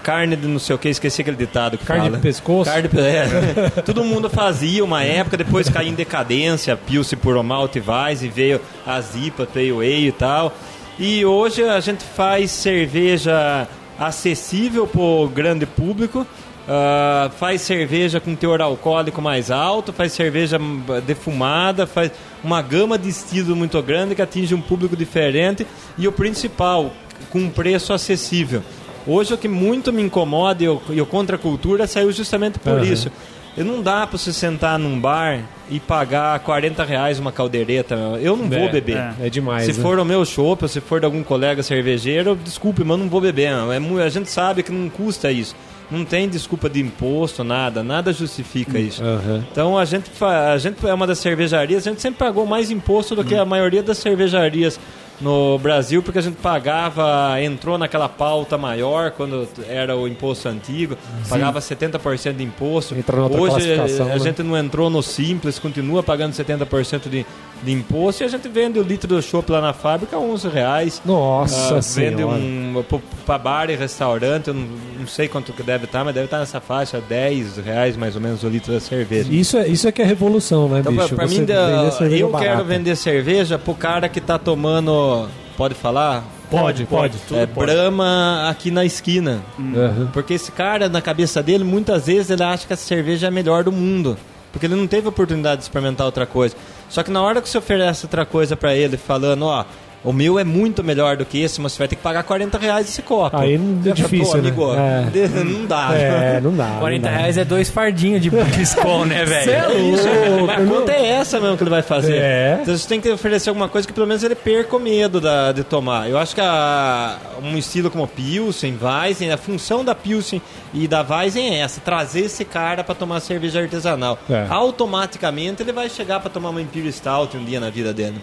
[0.05, 2.17] carne de não sei o que, esqueci aquele ditado que Carne fala.
[2.17, 2.69] de pescoço?
[2.69, 3.69] Carne de é.
[3.83, 7.81] Todo mundo fazia uma época, depois caiu em decadência, Pilsen, Puro Malte,
[8.21, 10.53] e veio as IPA, Pale Ale e tal.
[10.99, 13.67] E hoje a gente faz cerveja
[13.99, 16.25] acessível pro grande público,
[16.67, 22.11] ah, faz cerveja com teor alcoólico mais alto, faz cerveja hum, defumada, faz
[22.43, 25.65] uma gama de estilos muito grande que atinge um público diferente
[25.97, 26.91] e o principal,
[27.29, 28.63] com um preço acessível.
[29.07, 32.83] Hoje o que muito me incomoda e o, contra a cultura saiu justamente por Aham.
[32.85, 33.11] isso.
[33.57, 35.39] E não dá para você sentar num bar
[35.69, 37.95] e pagar 40 reais uma caldeireta.
[38.21, 39.13] Eu não vou É, beber.
[39.21, 39.65] É demais.
[39.65, 39.81] Se né?
[39.81, 43.09] for o meu chopp, ou se for de algum colega cervejeiro, desculpe, mas eu não
[43.09, 43.51] vou beber.
[43.51, 45.55] É, a gente sabe que não custa isso.
[45.89, 47.83] Não tem desculpa de imposto, nada.
[47.83, 49.03] Nada justifica isso.
[49.03, 49.45] Aham.
[49.51, 53.15] Então a gente, a gente é uma das cervejarias, a gente sempre pagou mais imposto
[53.15, 54.79] do que a maioria das cervejarias
[55.21, 60.97] no Brasil, porque a gente pagava, entrou naquela pauta maior quando era o imposto antigo,
[61.29, 62.95] pagava 70% de imposto.
[63.39, 64.19] Hoje a né?
[64.19, 67.25] gente não entrou no Simples, continua pagando 70% de,
[67.63, 70.47] de imposto e a gente vende o litro do chopp lá na fábrica a 11
[70.49, 71.01] reais.
[71.05, 71.85] Nossa Ah, vende
[72.17, 72.37] senhora.
[72.37, 72.83] um
[73.25, 74.67] para bar e restaurante, eu não,
[74.99, 78.21] não sei quanto que deve estar, mas deve estar nessa faixa, 10 reais mais ou
[78.21, 79.31] menos o litro da cerveja.
[79.31, 81.15] Isso é, isso é que é revolução, né, Então, pra, bicho?
[81.15, 82.51] pra Você mim, da- eu barata.
[82.51, 85.27] quero vender cerveja pro cara que tá tomando.
[85.57, 86.23] Pode falar?
[86.51, 87.17] Pode, pode.
[87.33, 89.41] É, Brahma aqui na esquina.
[89.57, 90.07] Uhum.
[90.13, 93.31] Porque esse cara, na cabeça dele, muitas vezes ele acha que a cerveja é a
[93.31, 94.17] melhor do mundo.
[94.51, 96.55] Porque ele não teve oportunidade de experimentar outra coisa.
[96.89, 99.65] Só que na hora que você oferece outra coisa pra ele, falando, ó,
[100.05, 102.57] o meu é muito melhor do que esse, mas você vai ter que pagar 40
[102.57, 103.35] reais esse copo.
[103.37, 104.47] Aí não é Eu falo, difícil, Pô, né?
[104.49, 105.27] amigo, É.
[105.43, 105.89] não dá.
[105.95, 106.77] É, não dá.
[106.79, 107.17] 40 não dá.
[107.19, 108.29] reais é dois fardinhos de
[108.63, 109.51] Skol, né, velho?
[109.51, 112.15] É isso, louco, mas a conta é essa mesmo que ele vai fazer.
[112.17, 112.59] É.
[112.61, 115.51] Então você tem que oferecer alguma coisa que pelo menos ele perca o medo da-
[115.51, 116.09] de tomar.
[116.09, 120.41] Eu acho que a- um estilo como Pilsen, Weizen, a função da Pilsen
[120.73, 124.17] e da Weizen é essa, trazer esse cara para tomar cerveja artesanal.
[124.29, 124.45] É.
[124.49, 128.15] Automaticamente ele vai chegar para tomar uma Imperial Stout um dia na vida dele.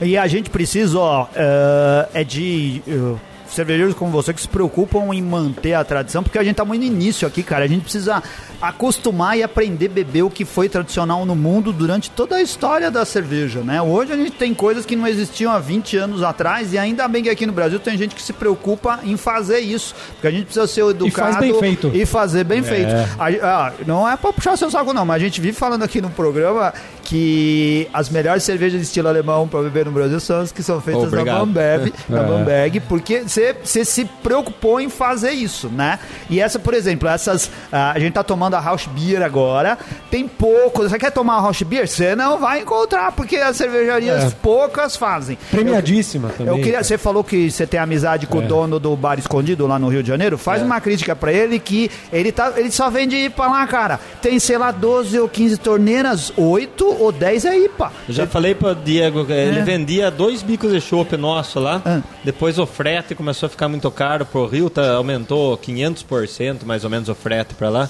[0.00, 3.14] E a gente precisa, ó, é, é de é,
[3.48, 6.80] cervejeiros como você que se preocupam em manter a tradição, porque a gente tá muito
[6.82, 7.64] no início aqui, cara.
[7.64, 8.22] A gente precisa
[8.60, 12.90] acostumar e aprender a beber o que foi tradicional no mundo durante toda a história
[12.90, 13.80] da cerveja, né?
[13.80, 17.22] Hoje a gente tem coisas que não existiam há 20 anos atrás e ainda bem
[17.22, 20.44] que aqui no Brasil tem gente que se preocupa em fazer isso, porque a gente
[20.44, 21.90] precisa ser educado bem feito.
[21.94, 22.92] e fazer bem feito.
[23.18, 26.00] A- ah, não é pra puxar seu saco não, mas a gente vive falando aqui
[26.00, 26.74] no programa
[27.08, 30.78] que as melhores cervejas de estilo alemão pra beber no Brasil são as que são
[30.78, 31.08] feitas na
[31.42, 31.92] Obrigado.
[32.08, 32.24] Na É.
[32.24, 33.54] Bamberg, porque você
[33.84, 35.98] se preocupou em fazer isso, né?
[36.28, 39.78] E essa, por exemplo, essas ah, a gente tá tomando a House Beer agora,
[40.10, 40.82] tem pouco.
[40.82, 41.88] Você quer tomar a House Beer?
[41.88, 44.30] Você não vai encontrar, porque as cervejarias É.
[44.42, 45.38] poucas fazem.
[45.50, 46.54] Premiadíssima também.
[46.56, 48.44] Eu queria, você falou que você tem amizade com É.
[48.44, 50.34] o dono do bar escondido lá no Rio de Janeiro.
[50.36, 50.38] É.
[50.38, 53.98] Faz uma crítica pra ele que ele, tá, ele só vende IPA lá, cara.
[54.20, 57.92] Tem, sei lá, 12 ou 15 torneiras, 8 ou 10 é IPA.
[58.08, 59.62] Eu já falei pro Diego, que ele É.
[59.62, 61.80] vendia dois bicos de chopp nosso lá.
[61.84, 62.00] Ah.
[62.24, 66.90] Depois o frete começou a ficar muito caro pro Rio, tá, aumentou 500% mais ou
[66.90, 67.88] menos o frete pra lá.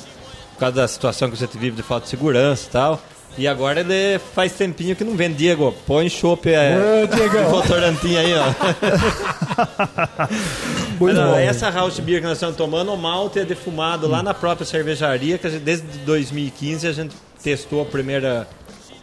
[0.55, 3.01] Por causa da situação que gente vive de falta de segurança e tal.
[3.37, 5.35] E agora ele faz tempinho que não vende.
[5.37, 7.07] Diego, põe chopp é, Ô,
[7.51, 8.47] Votorantim aí, ó.
[10.99, 11.39] Muito Não, bom.
[11.39, 15.39] essa house beer que nós estamos tomando, o malte é defumado lá na própria cervejaria,
[15.39, 18.49] que gente, desde 2015 a gente testou a primeira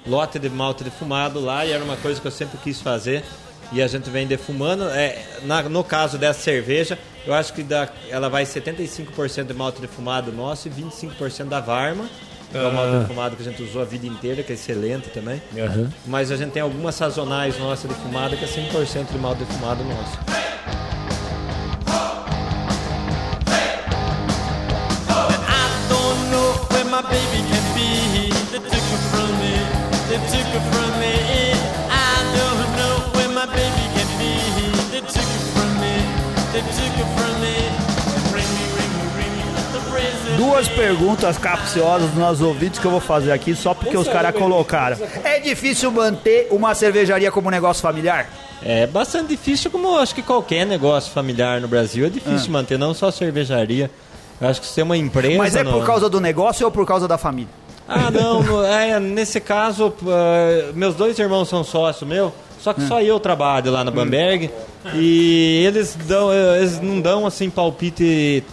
[0.08, 3.24] lote de malte defumado lá e era uma coisa que eu sempre quis fazer.
[3.72, 4.84] E a gente vem defumando.
[4.90, 9.82] É, na- no caso dessa cerveja, eu acho que dá, ela vai 75% de malte
[9.82, 12.06] defumado nosso e 25% da Varma.
[12.52, 15.10] Que é o malte defumado que a gente usou a vida inteira, que é excelente
[15.10, 15.42] também.
[15.58, 15.92] Aham.
[16.06, 20.18] Mas a gente tem algumas sazonais nossas defumadas, que é 100% de malte defumado nosso.
[30.16, 31.52] They took her from me.
[31.92, 34.34] I don't know where my baby can be.
[34.92, 35.96] They took her from me.
[36.54, 37.56] They took her from me.
[38.32, 39.44] Ring me, ring me, ring me.
[39.74, 40.38] The prison.
[40.38, 44.34] Duas perguntas capciosas dos nossos ouvintes que eu vou fazer aqui só porque os caras
[44.36, 44.98] colocaram.
[45.24, 48.30] É difícil manter uma cervejaria como um negócio familiar?
[48.64, 52.10] É bastante difícil, como eu acho que qualquer negócio familiar no Brasil é Ah.
[52.12, 53.92] difícil manter, não só cervejaria.
[54.40, 55.38] Eu acho que você tem uma empresa.
[55.38, 57.50] Mas é no- por causa do negócio ou por causa da família?
[57.88, 62.82] Ah, não, no- é, nesse caso, ah, meus dois irmãos são sócios meu, só que
[62.88, 64.50] só eu trabalho lá na Bamberg
[64.96, 68.44] e eles, dão, eh, eles não dão assim palpite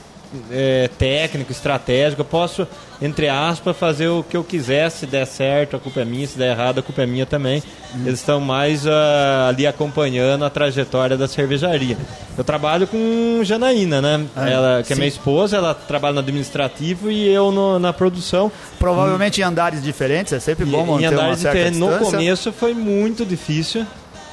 [0.51, 2.21] eh, técnico, estratégico.
[2.21, 2.67] Eu posso,
[3.03, 6.39] entre aspas, fazer o que eu quiser, se der certo, a culpa é minha, se
[6.39, 7.61] der errado, a culpa é minha também.
[8.07, 11.97] Eles estão mais ah, ali acompanhando a trajetória da cervejaria.
[12.39, 14.25] Eu trabalho com Janaína, né?
[14.37, 18.51] ela, que é minha esposa, ela trabalha no administrativo e eu no- na produção.
[18.79, 21.79] Provavelmente em andares diferentes, é sempre bom E- manter em uma andares certa diferentes.
[21.81, 23.85] No começo foi muito difícil.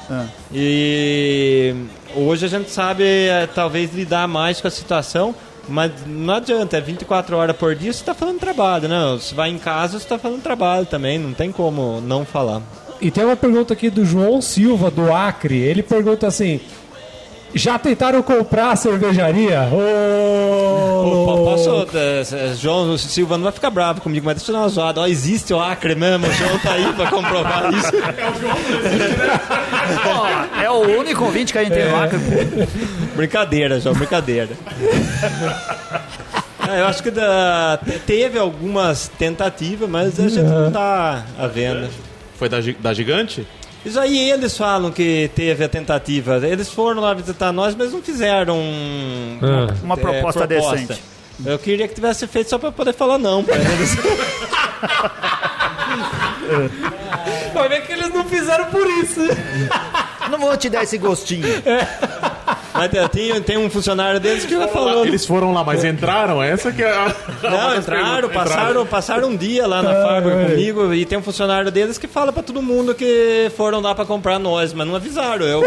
[0.08, 0.26] Ah.
[0.52, 1.74] E
[2.14, 5.34] hoje a gente sabe eh, talvez lidar mais com a situação,
[5.68, 9.16] mas não adianta, é 24 horas por dia você está falando trabalho, né?
[9.18, 12.60] Você vai em casa, você está falando trabalho também, não tem como não falar.
[13.00, 15.56] E tem uma pergunta aqui do João Silva, do Acre.
[15.58, 16.60] Ele pergunta assim:
[17.54, 19.66] Já tentaram comprar a cervejaria?
[19.70, 21.92] Po- posso, louco.
[21.96, 22.22] eh,
[22.58, 25.00] João Silva não vai ficar bravo comigo, mas deixa eu dar uma zoada.
[25.00, 27.90] Ó, existe o Acre mesmo, o João tá aí para comprovar isso.
[30.06, 32.18] Ó, é o único ouvinte que a gente tem no Acre.
[33.20, 34.48] Brincadeira, João, brincadeira.
[36.72, 41.46] É, eu acho que da- te- teve algumas tentativas, mas a gente não tá à
[41.48, 41.90] venda.
[42.38, 43.44] Foi da, da gigante?
[43.84, 46.36] Isso aí eles falam que teve a tentativa.
[46.46, 48.56] Eles foram lá visitar nós, mas não fizeram
[49.42, 49.74] Ah.
[49.82, 51.02] Uma proposta decente.
[51.44, 53.96] Eu queria que tivesse feito só pra poder falar não pra eles.
[57.52, 59.20] Vai ver que eles não fizeram por isso.
[60.30, 61.48] Não vou te dar esse gostinho.
[62.72, 65.04] Mas tem, tem um funcionário deles que já falou.
[65.04, 66.42] Eles foram lá, mas entraram?
[66.42, 67.14] Essa que é a.
[67.42, 71.98] Não, entraram, passaram, passaram um dia lá na fábrica comigo e tem um funcionário deles
[71.98, 75.62] que fala pra todo mundo que foram lá pra comprar nós, mas não avisaram eu.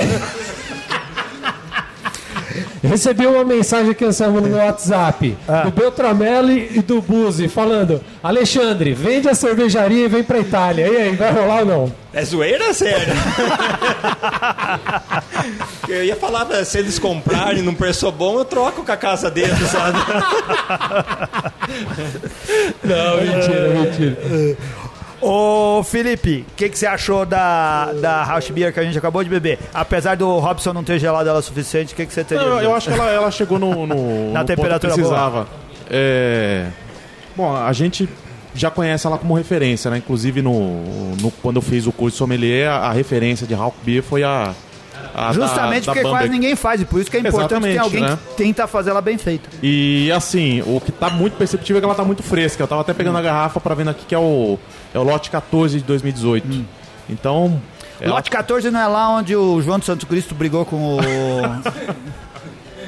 [2.83, 9.29] Recebi uma mensagem aqui no meu WhatsApp do Beltramelli e do Buzi falando: Alexandre, vende
[9.29, 10.87] a cervejaria e vem pra Itália.
[10.87, 11.91] E aí, vai rolar ou não?
[12.13, 13.13] É zoeira, sério?
[15.93, 19.29] eu ia falar, pra- se eles comprarem num preço bom, eu troco com a casa
[19.31, 19.97] deles, sabe?
[22.83, 24.57] Não, mentira, mentira.
[25.21, 29.23] Ô, Felipe, o que, que você achou da, da House Beer que a gente acabou
[29.23, 29.57] de beber?
[29.73, 32.43] Apesar do Robson não ter gelado ela o suficiente, o que, que você teria?
[32.45, 35.47] Não, eu acho que ela, ela chegou no, no, Na no temperatura ponto que precisava.
[35.89, 36.65] É,
[37.37, 38.09] bom, a gente
[38.53, 39.97] já conhece ela como referência, né?
[39.97, 43.77] Inclusive, no, no- quando eu fiz o curso de sommelier, a, a referência de Hawk
[43.83, 44.53] Beer foi a...
[45.13, 46.29] a Justamente da, da porque quase Bamberg.
[46.29, 48.17] ninguém faz, e por isso que é importante ter alguém né?
[48.29, 49.49] que tenta fazer ela bem feita.
[49.61, 52.61] E assim, o que tá muito perceptível é que ela tá muito fresca.
[52.63, 54.57] Eu tava até pegando a garrafa pra vendo aqui que é o,
[54.93, 56.65] é o lote 14 de 2018.
[57.09, 57.61] Então.
[58.01, 60.99] ela- Lote 14 não é lá onde o João de Santo Cristo brigou com o.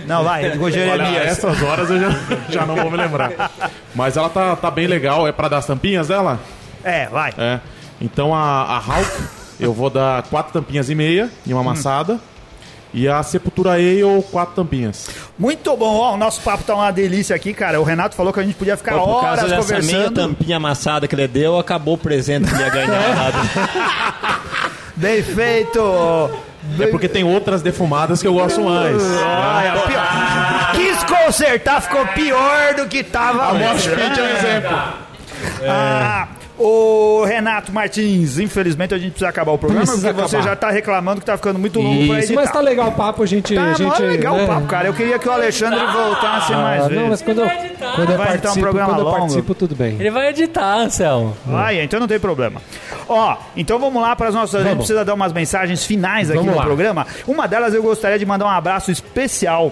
[0.08, 1.26] Não, vai, com o Olha, Jeremias.
[1.26, 2.10] essas horas eu já,
[2.50, 3.50] já não vou me lembrar.
[3.96, 5.28] Mas ela tá, tá bem legal.
[5.28, 6.40] É pra dar as tampinhas dela?
[6.84, 7.34] É, vai.
[7.36, 7.60] É.
[8.00, 9.10] Então a, a Hawk,
[9.60, 12.20] eu vou dar quatro tampinhas e meia e uma amassada.
[12.94, 14.02] E a Sepultura Ale,
[14.32, 15.10] quatro tampinhas.
[15.38, 17.82] Muito bom, ó, o nosso papo tá uma delícia aqui, cara.
[17.82, 20.16] O Renato falou que a gente podia ficar Por horas causa dessa meia conversando.
[20.16, 23.34] tampinha amassada que ele deu, acabou o presente que ele ia ganhar.
[24.96, 25.82] Bem feito!
[26.80, 28.96] É porque tem outras defumadas que eu gosto mais.
[29.04, 30.72] Olha, pior.
[30.76, 33.50] Quis consertar, ficou pior do que tava.
[33.50, 33.88] A Mosh.
[33.88, 34.78] Pit é um exemplo.
[35.68, 36.28] Ah,
[36.58, 40.52] ô Renato Martins, infelizmente a gente precisa acabar o programa Precisa porque você acabar.
[40.52, 42.42] já tá reclamando que tá ficando muito longo pra Isso, editar.
[42.42, 43.54] mas tá legal o papo, a gente.
[43.54, 44.44] Tá, a gente legal né?
[44.44, 44.88] o papo, cara.
[44.88, 47.04] Eu queria que o Alexandre voltasse mais Ah, vezes.
[47.04, 47.96] não, mas quando eu, vai editar.
[47.96, 49.18] quando eu Vai editar um participo, programa quando eu longo.
[49.20, 49.96] participo, tudo bem.
[50.00, 51.36] Ele vai editar, Anselmo.
[51.46, 52.62] Vai, então não tem problema.
[53.08, 54.56] Ó, então vamos lá para as nossas.
[54.56, 54.86] A gente Vamos.
[54.86, 56.64] precisa dar umas mensagens finais aqui Vamos no lá.
[56.66, 57.06] programa.
[57.28, 59.72] Uma delas eu gostaria de mandar um abraço especial.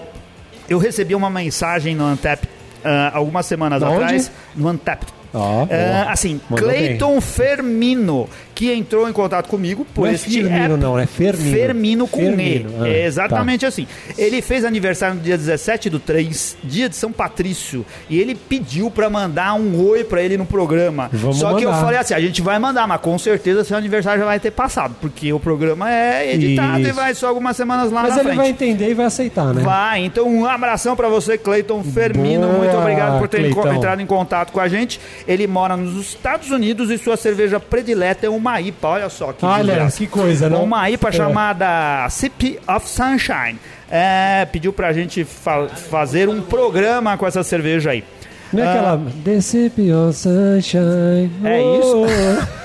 [0.68, 2.46] Eu recebi uma mensagem no Antep
[2.84, 3.94] ah, algumas semanas Onde?
[3.94, 4.30] atrás.
[4.54, 5.04] No Antep.
[5.34, 5.66] Ó.
[6.08, 6.40] assim.
[6.56, 10.76] Cleiton Fermino, que entrou em contato comigo por Não é este Firmino, app.
[10.76, 11.50] não, é Fermino.
[11.56, 12.82] Fermino com Fermino, E.
[12.82, 13.86] ah, É exatamente assim.
[14.16, 18.90] Ele fez aniversário no dia 17 do 3, dia de São Patrício, e ele pediu
[18.90, 21.10] pra mandar um oi pra ele no programa.
[21.12, 21.82] Vamos Só que eu mandar.
[21.84, 24.94] falei assim, a gente vai mandar, mas com certeza seu aniversário já vai ter passado,
[25.00, 26.94] porque o programa é editado e Isso.
[26.94, 28.36] vai só algumas semanas lá Mas na ele frente.
[28.36, 29.62] vai entender e vai aceitar, né?
[29.62, 32.46] Vai, então um abração pra você, Cleiton Fermino.
[32.46, 35.00] Boa, Muito obrigado por ter enco- entrado em contato com a gente.
[35.26, 38.88] Ele mora nos Estados Unidos e sua cerveja predileta é uma IPA.
[38.88, 39.96] Olha só que Olha, desgraça.
[39.98, 40.64] que coisa, não?
[40.64, 41.12] Uma IPA É.
[41.12, 43.58] chamada Sip of Sunshine.
[43.90, 48.04] É, pediu pra gente fa- fazer um programa com essa cerveja aí.
[48.52, 48.70] Não é Ah.
[48.72, 51.30] aquela Deception Sunshine.
[51.44, 52.06] É Oh.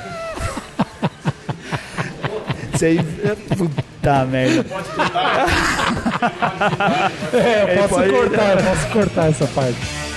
[2.74, 2.98] Você...
[3.58, 4.66] Puta merda.
[7.34, 10.09] É, eu Ele posso pode- cortar, eu posso cortar essa parte.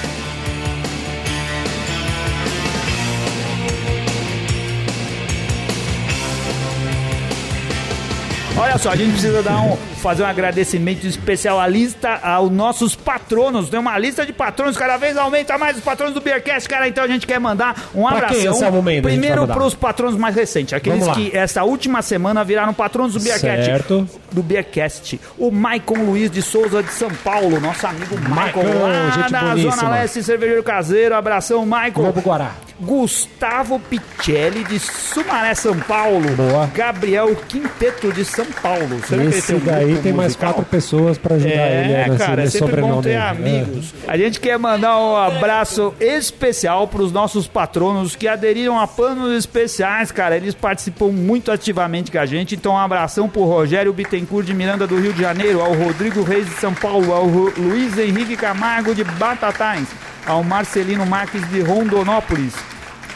[8.62, 12.94] Olha só, a gente precisa dar um, fazer um agradecimento especial à lista, aos nossos
[12.94, 13.68] patronos.
[13.68, 16.86] Tem uma lista de patronos, cada vez aumenta mais os patronos do Beercast, cara.
[16.86, 18.82] Então a gente quer mandar um Pra abração.
[18.84, 23.20] quem, Primeiro para os patronos mais recentes, aqueles que essa última semana viraram patronos do
[23.20, 23.64] Beercast.
[23.64, 24.08] Certo.
[24.30, 25.20] Do Beercast.
[25.36, 29.40] O Maicon Luiz de Souza de São Paulo, nosso amigo Maicon, Maicon, lá gente da
[29.40, 29.76] boníssima.
[29.76, 31.16] Zona Leste, cervejeiro caseiro.
[31.16, 32.02] Abração, Maicon.
[32.02, 32.52] Globo Guará.
[32.80, 36.28] Gustavo Picelli de Sumaré, São Paulo.
[36.36, 36.66] Boa.
[36.74, 39.00] Gabriel Quinteto de São Paulo.
[39.06, 40.54] Será que ele Esse um daí grupo tem mais musical?
[40.54, 43.28] quatro pessoas pra ajudar ele É, né, cara, é nesse sempre bom ter aí.
[43.28, 43.94] amigos.
[44.06, 49.36] A gente quer mandar um abraço especial para os nossos patronos que aderiram a planos
[49.36, 50.36] especiais, cara.
[50.36, 52.54] Eles participam muito ativamente com a gente.
[52.54, 56.46] Então, um abração pro Rogério Bittencourt de Miranda do Rio de Janeiro, ao Rodrigo Reis
[56.46, 59.86] de São Paulo, ao Ru- Luiz Henrique Camargo de Batatais,
[60.26, 62.54] ao Marcelino Marques de Rondonópolis,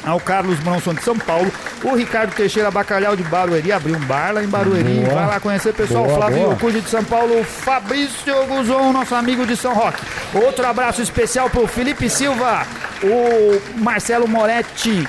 [0.07, 1.53] ao Carlos Bronson de São Paulo,
[1.83, 5.15] o Ricardo Teixeira Bacalhau de Barueri, abriu um bar lá em Barueri, Boa.
[5.15, 6.57] vai lá conhecer pessoal, Boa, Flávio boa.
[6.57, 10.01] Cude de São Paulo, Fabrício Guzon, nosso amigo de São Roque.
[10.33, 12.65] Outro abraço especial pro Felipe Silva,
[13.03, 15.07] o Marcelo Moretti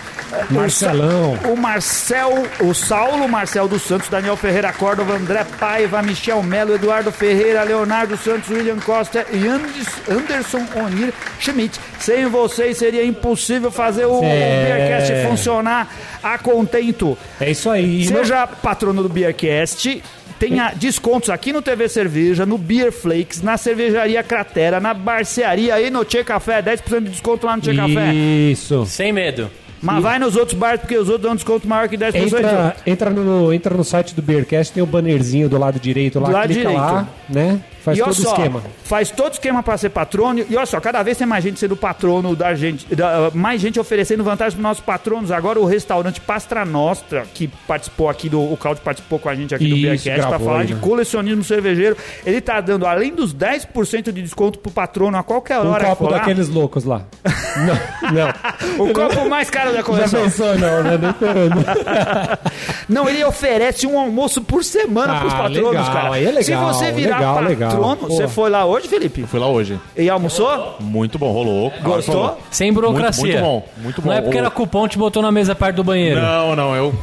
[0.50, 1.38] Marcelão.
[1.46, 7.12] O Marcel, o Saulo Marcel dos Santos, Daniel Ferreira Córdova, André Paiva, Michel Melo, Eduardo
[7.12, 9.48] Ferreira, Leonardo Santos, William Costa e
[10.12, 11.80] Anderson Onir Schmidt.
[12.00, 14.66] Sem vocês seria impossível fazer o É.
[14.66, 15.88] Beercast funcionar
[16.22, 17.18] a contento.
[17.40, 18.04] É isso aí.
[18.04, 20.02] E não- Seja patrono do Beercast,
[20.40, 25.90] tenha descontos aqui no TV Cerveja, no Beer Flakes, na Cervejaria Cratera, na Barcearia e
[25.90, 26.62] no Tchê Café.
[26.62, 28.14] 10% de desconto lá no Tchê Café.
[28.14, 28.86] Isso.
[28.86, 29.50] Sem medo.
[29.82, 32.16] Mas vai nos outros bares, porque os outros dão desconto maior que 10%.
[32.16, 36.28] Entra, entra, no, entra no site do Beercast, tem o bannerzinho do lado direito lá,
[36.28, 37.54] Do lado clica lá, direito.
[37.54, 37.60] né?
[37.88, 38.64] Faz e olha todo o só, esquema.
[38.84, 40.44] Faz todo o esquema para ser patrono.
[40.50, 42.94] E olha só, cada vez tem mais gente sendo patrono da gente.
[42.96, 45.32] da- mais gente oferecendo vantagens para nossos patronos.
[45.32, 48.42] Agora o restaurante Pastra Nostra, que participou aqui do.
[48.42, 50.74] O Claudio participou com a gente aqui do Isso, Beercast para gravou falar aí, de
[50.76, 50.80] né?
[50.82, 51.96] colecionismo cervejeiro.
[52.26, 55.90] Ele tá dando, além dos 10% de desconto pro patrono a qualquer Um hora que
[55.92, 57.04] copo daqueles loucos lá.
[57.58, 58.86] não, não.
[58.86, 60.24] O copo mais caro da Já coleção.
[60.24, 60.98] pensou, não, né?
[61.10, 61.66] Esperando.
[62.90, 66.14] Não, ele oferece um almoço por semana Ah, pros patronos, legal, cara.
[66.14, 67.72] aí é legal, Se você virar legal, legal.
[67.78, 68.08] Pô.
[68.08, 69.24] você foi lá hoje, Felipe?
[69.24, 69.80] Fui lá hoje.
[69.96, 70.76] E almoçou?
[70.80, 71.72] Muito bom, rolou.
[71.82, 72.40] Gostou?
[72.52, 73.24] Sem burocracia.
[73.24, 74.10] Muito, muito bom, muito bom.
[74.10, 76.20] Não é porque era cupom te botou na mesa perto do banheiro.
[76.22, 76.94] Não, não, eu.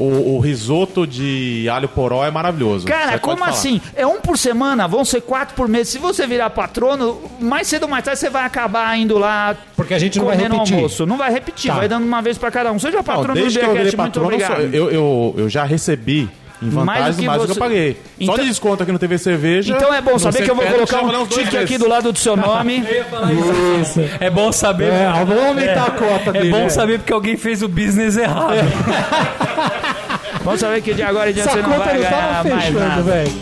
[0.00, 2.86] O, o risoto de alho poró é maravilhoso.
[2.86, 3.80] Cara, Você como assim?
[3.96, 5.88] É um por semana, vão ser quatro por mês.
[5.88, 9.92] Se você virar patrono, mais cedo ou mais tarde você vai acabar indo lá Porque
[9.94, 10.74] a gente não vai repetir.
[10.76, 11.04] almoço.
[11.04, 11.78] Não vai repetir, Tá.
[11.78, 12.78] vai dando uma vez pra cada um.
[12.78, 14.60] Seja Não, patrono do desde que eu virei muito patrono, obrigado.
[14.72, 16.30] eu, eu, eu já recebi
[16.60, 17.96] em Mais do que mais do que eu você- paguei.
[18.18, 19.74] Então- Só de desconto aqui no TV Cerveja.
[19.76, 22.36] Então é bom saber que eu vou colocar um tique aqui do lado do seu
[22.36, 22.84] nome.
[23.80, 24.00] Isso.
[24.20, 24.92] É bom saber.
[24.92, 26.50] É, vamos aumentar a cota É dele.
[26.50, 26.68] bom né?
[26.68, 28.56] saber porque alguém fez o business errado.
[30.44, 32.64] Vamos saber que de agora em diante Essa você não conta vai não ganhar mais
[32.64, 33.02] fechando, nada.
[33.02, 33.32] velho.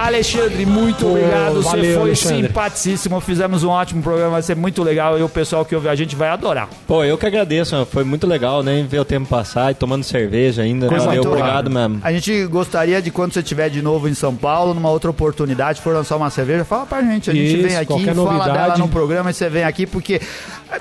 [0.00, 1.54] Alexandre, muito Pô, obrigado.
[1.56, 2.46] Você valeu, foi Alexandre.
[2.46, 3.20] simpaticíssimo.
[3.20, 5.18] Fizemos um ótimo programa, vai ser muito legal.
[5.18, 6.70] E o pessoal que ouve a gente vai adorar.
[6.86, 8.82] Pô, eu que agradeço, foi muito legal, né?
[8.88, 10.88] Ver o tempo passar e tomando cerveja ainda.
[10.88, 12.00] Coisa Valeu, obrigado mesmo.
[12.02, 15.82] A gente gostaria de quando você estiver de novo em São Paulo, numa outra oportunidade,
[15.82, 17.30] for lançar uma cerveja, fala pra gente.
[17.30, 18.52] A gente Isso, vem aqui, fala novidade.
[18.52, 20.18] dela no programa e você vem aqui, porque.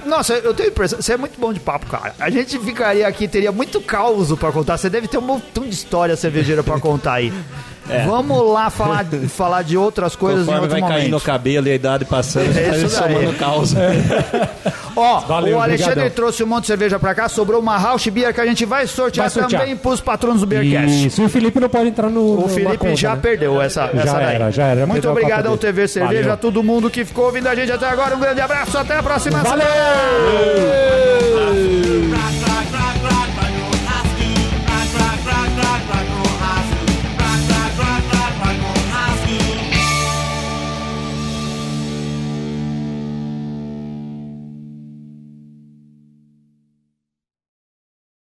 [0.06, 1.02] Nossa, eu tenho a impressão.
[1.02, 2.14] Você é muito bom de papo, cara.
[2.20, 4.78] A gente ficaria aqui, teria muito caos pra contar.
[4.78, 7.34] Você deve ter um montão de história cervejeira pra contar aí.
[8.06, 11.24] Vamos lá falar, falar de outras coisas em Conforme outro vai caindo o momento.
[11.26, 13.14] cabelo e a idade passando, É tá isso daí.
[13.16, 13.78] somando causa.
[14.96, 16.16] Ó, Valeu, o Alexandre obrigadão.
[16.16, 18.86] trouxe um monte de cerveja pra cá, sobrou uma House Beer que a gente vai
[18.88, 19.62] sortear, Vai sortear.
[19.62, 21.08] também pros patronos do Beercast.
[21.08, 21.22] Isso.
[21.22, 22.44] E o Felipe não pode entrar no.
[22.44, 23.20] O Felipe conta, já né?
[23.22, 24.36] perdeu essa, Já essa daí.
[24.36, 24.86] era, já era.
[24.86, 25.58] Muito obrigado ao.
[25.60, 26.34] TV Cerveja, Valeu.
[26.34, 28.16] a todo mundo que ficou ouvindo a gente até agora.
[28.16, 29.66] Um grande abraço, até a próxima Valeu!
[29.68, 30.90] semana.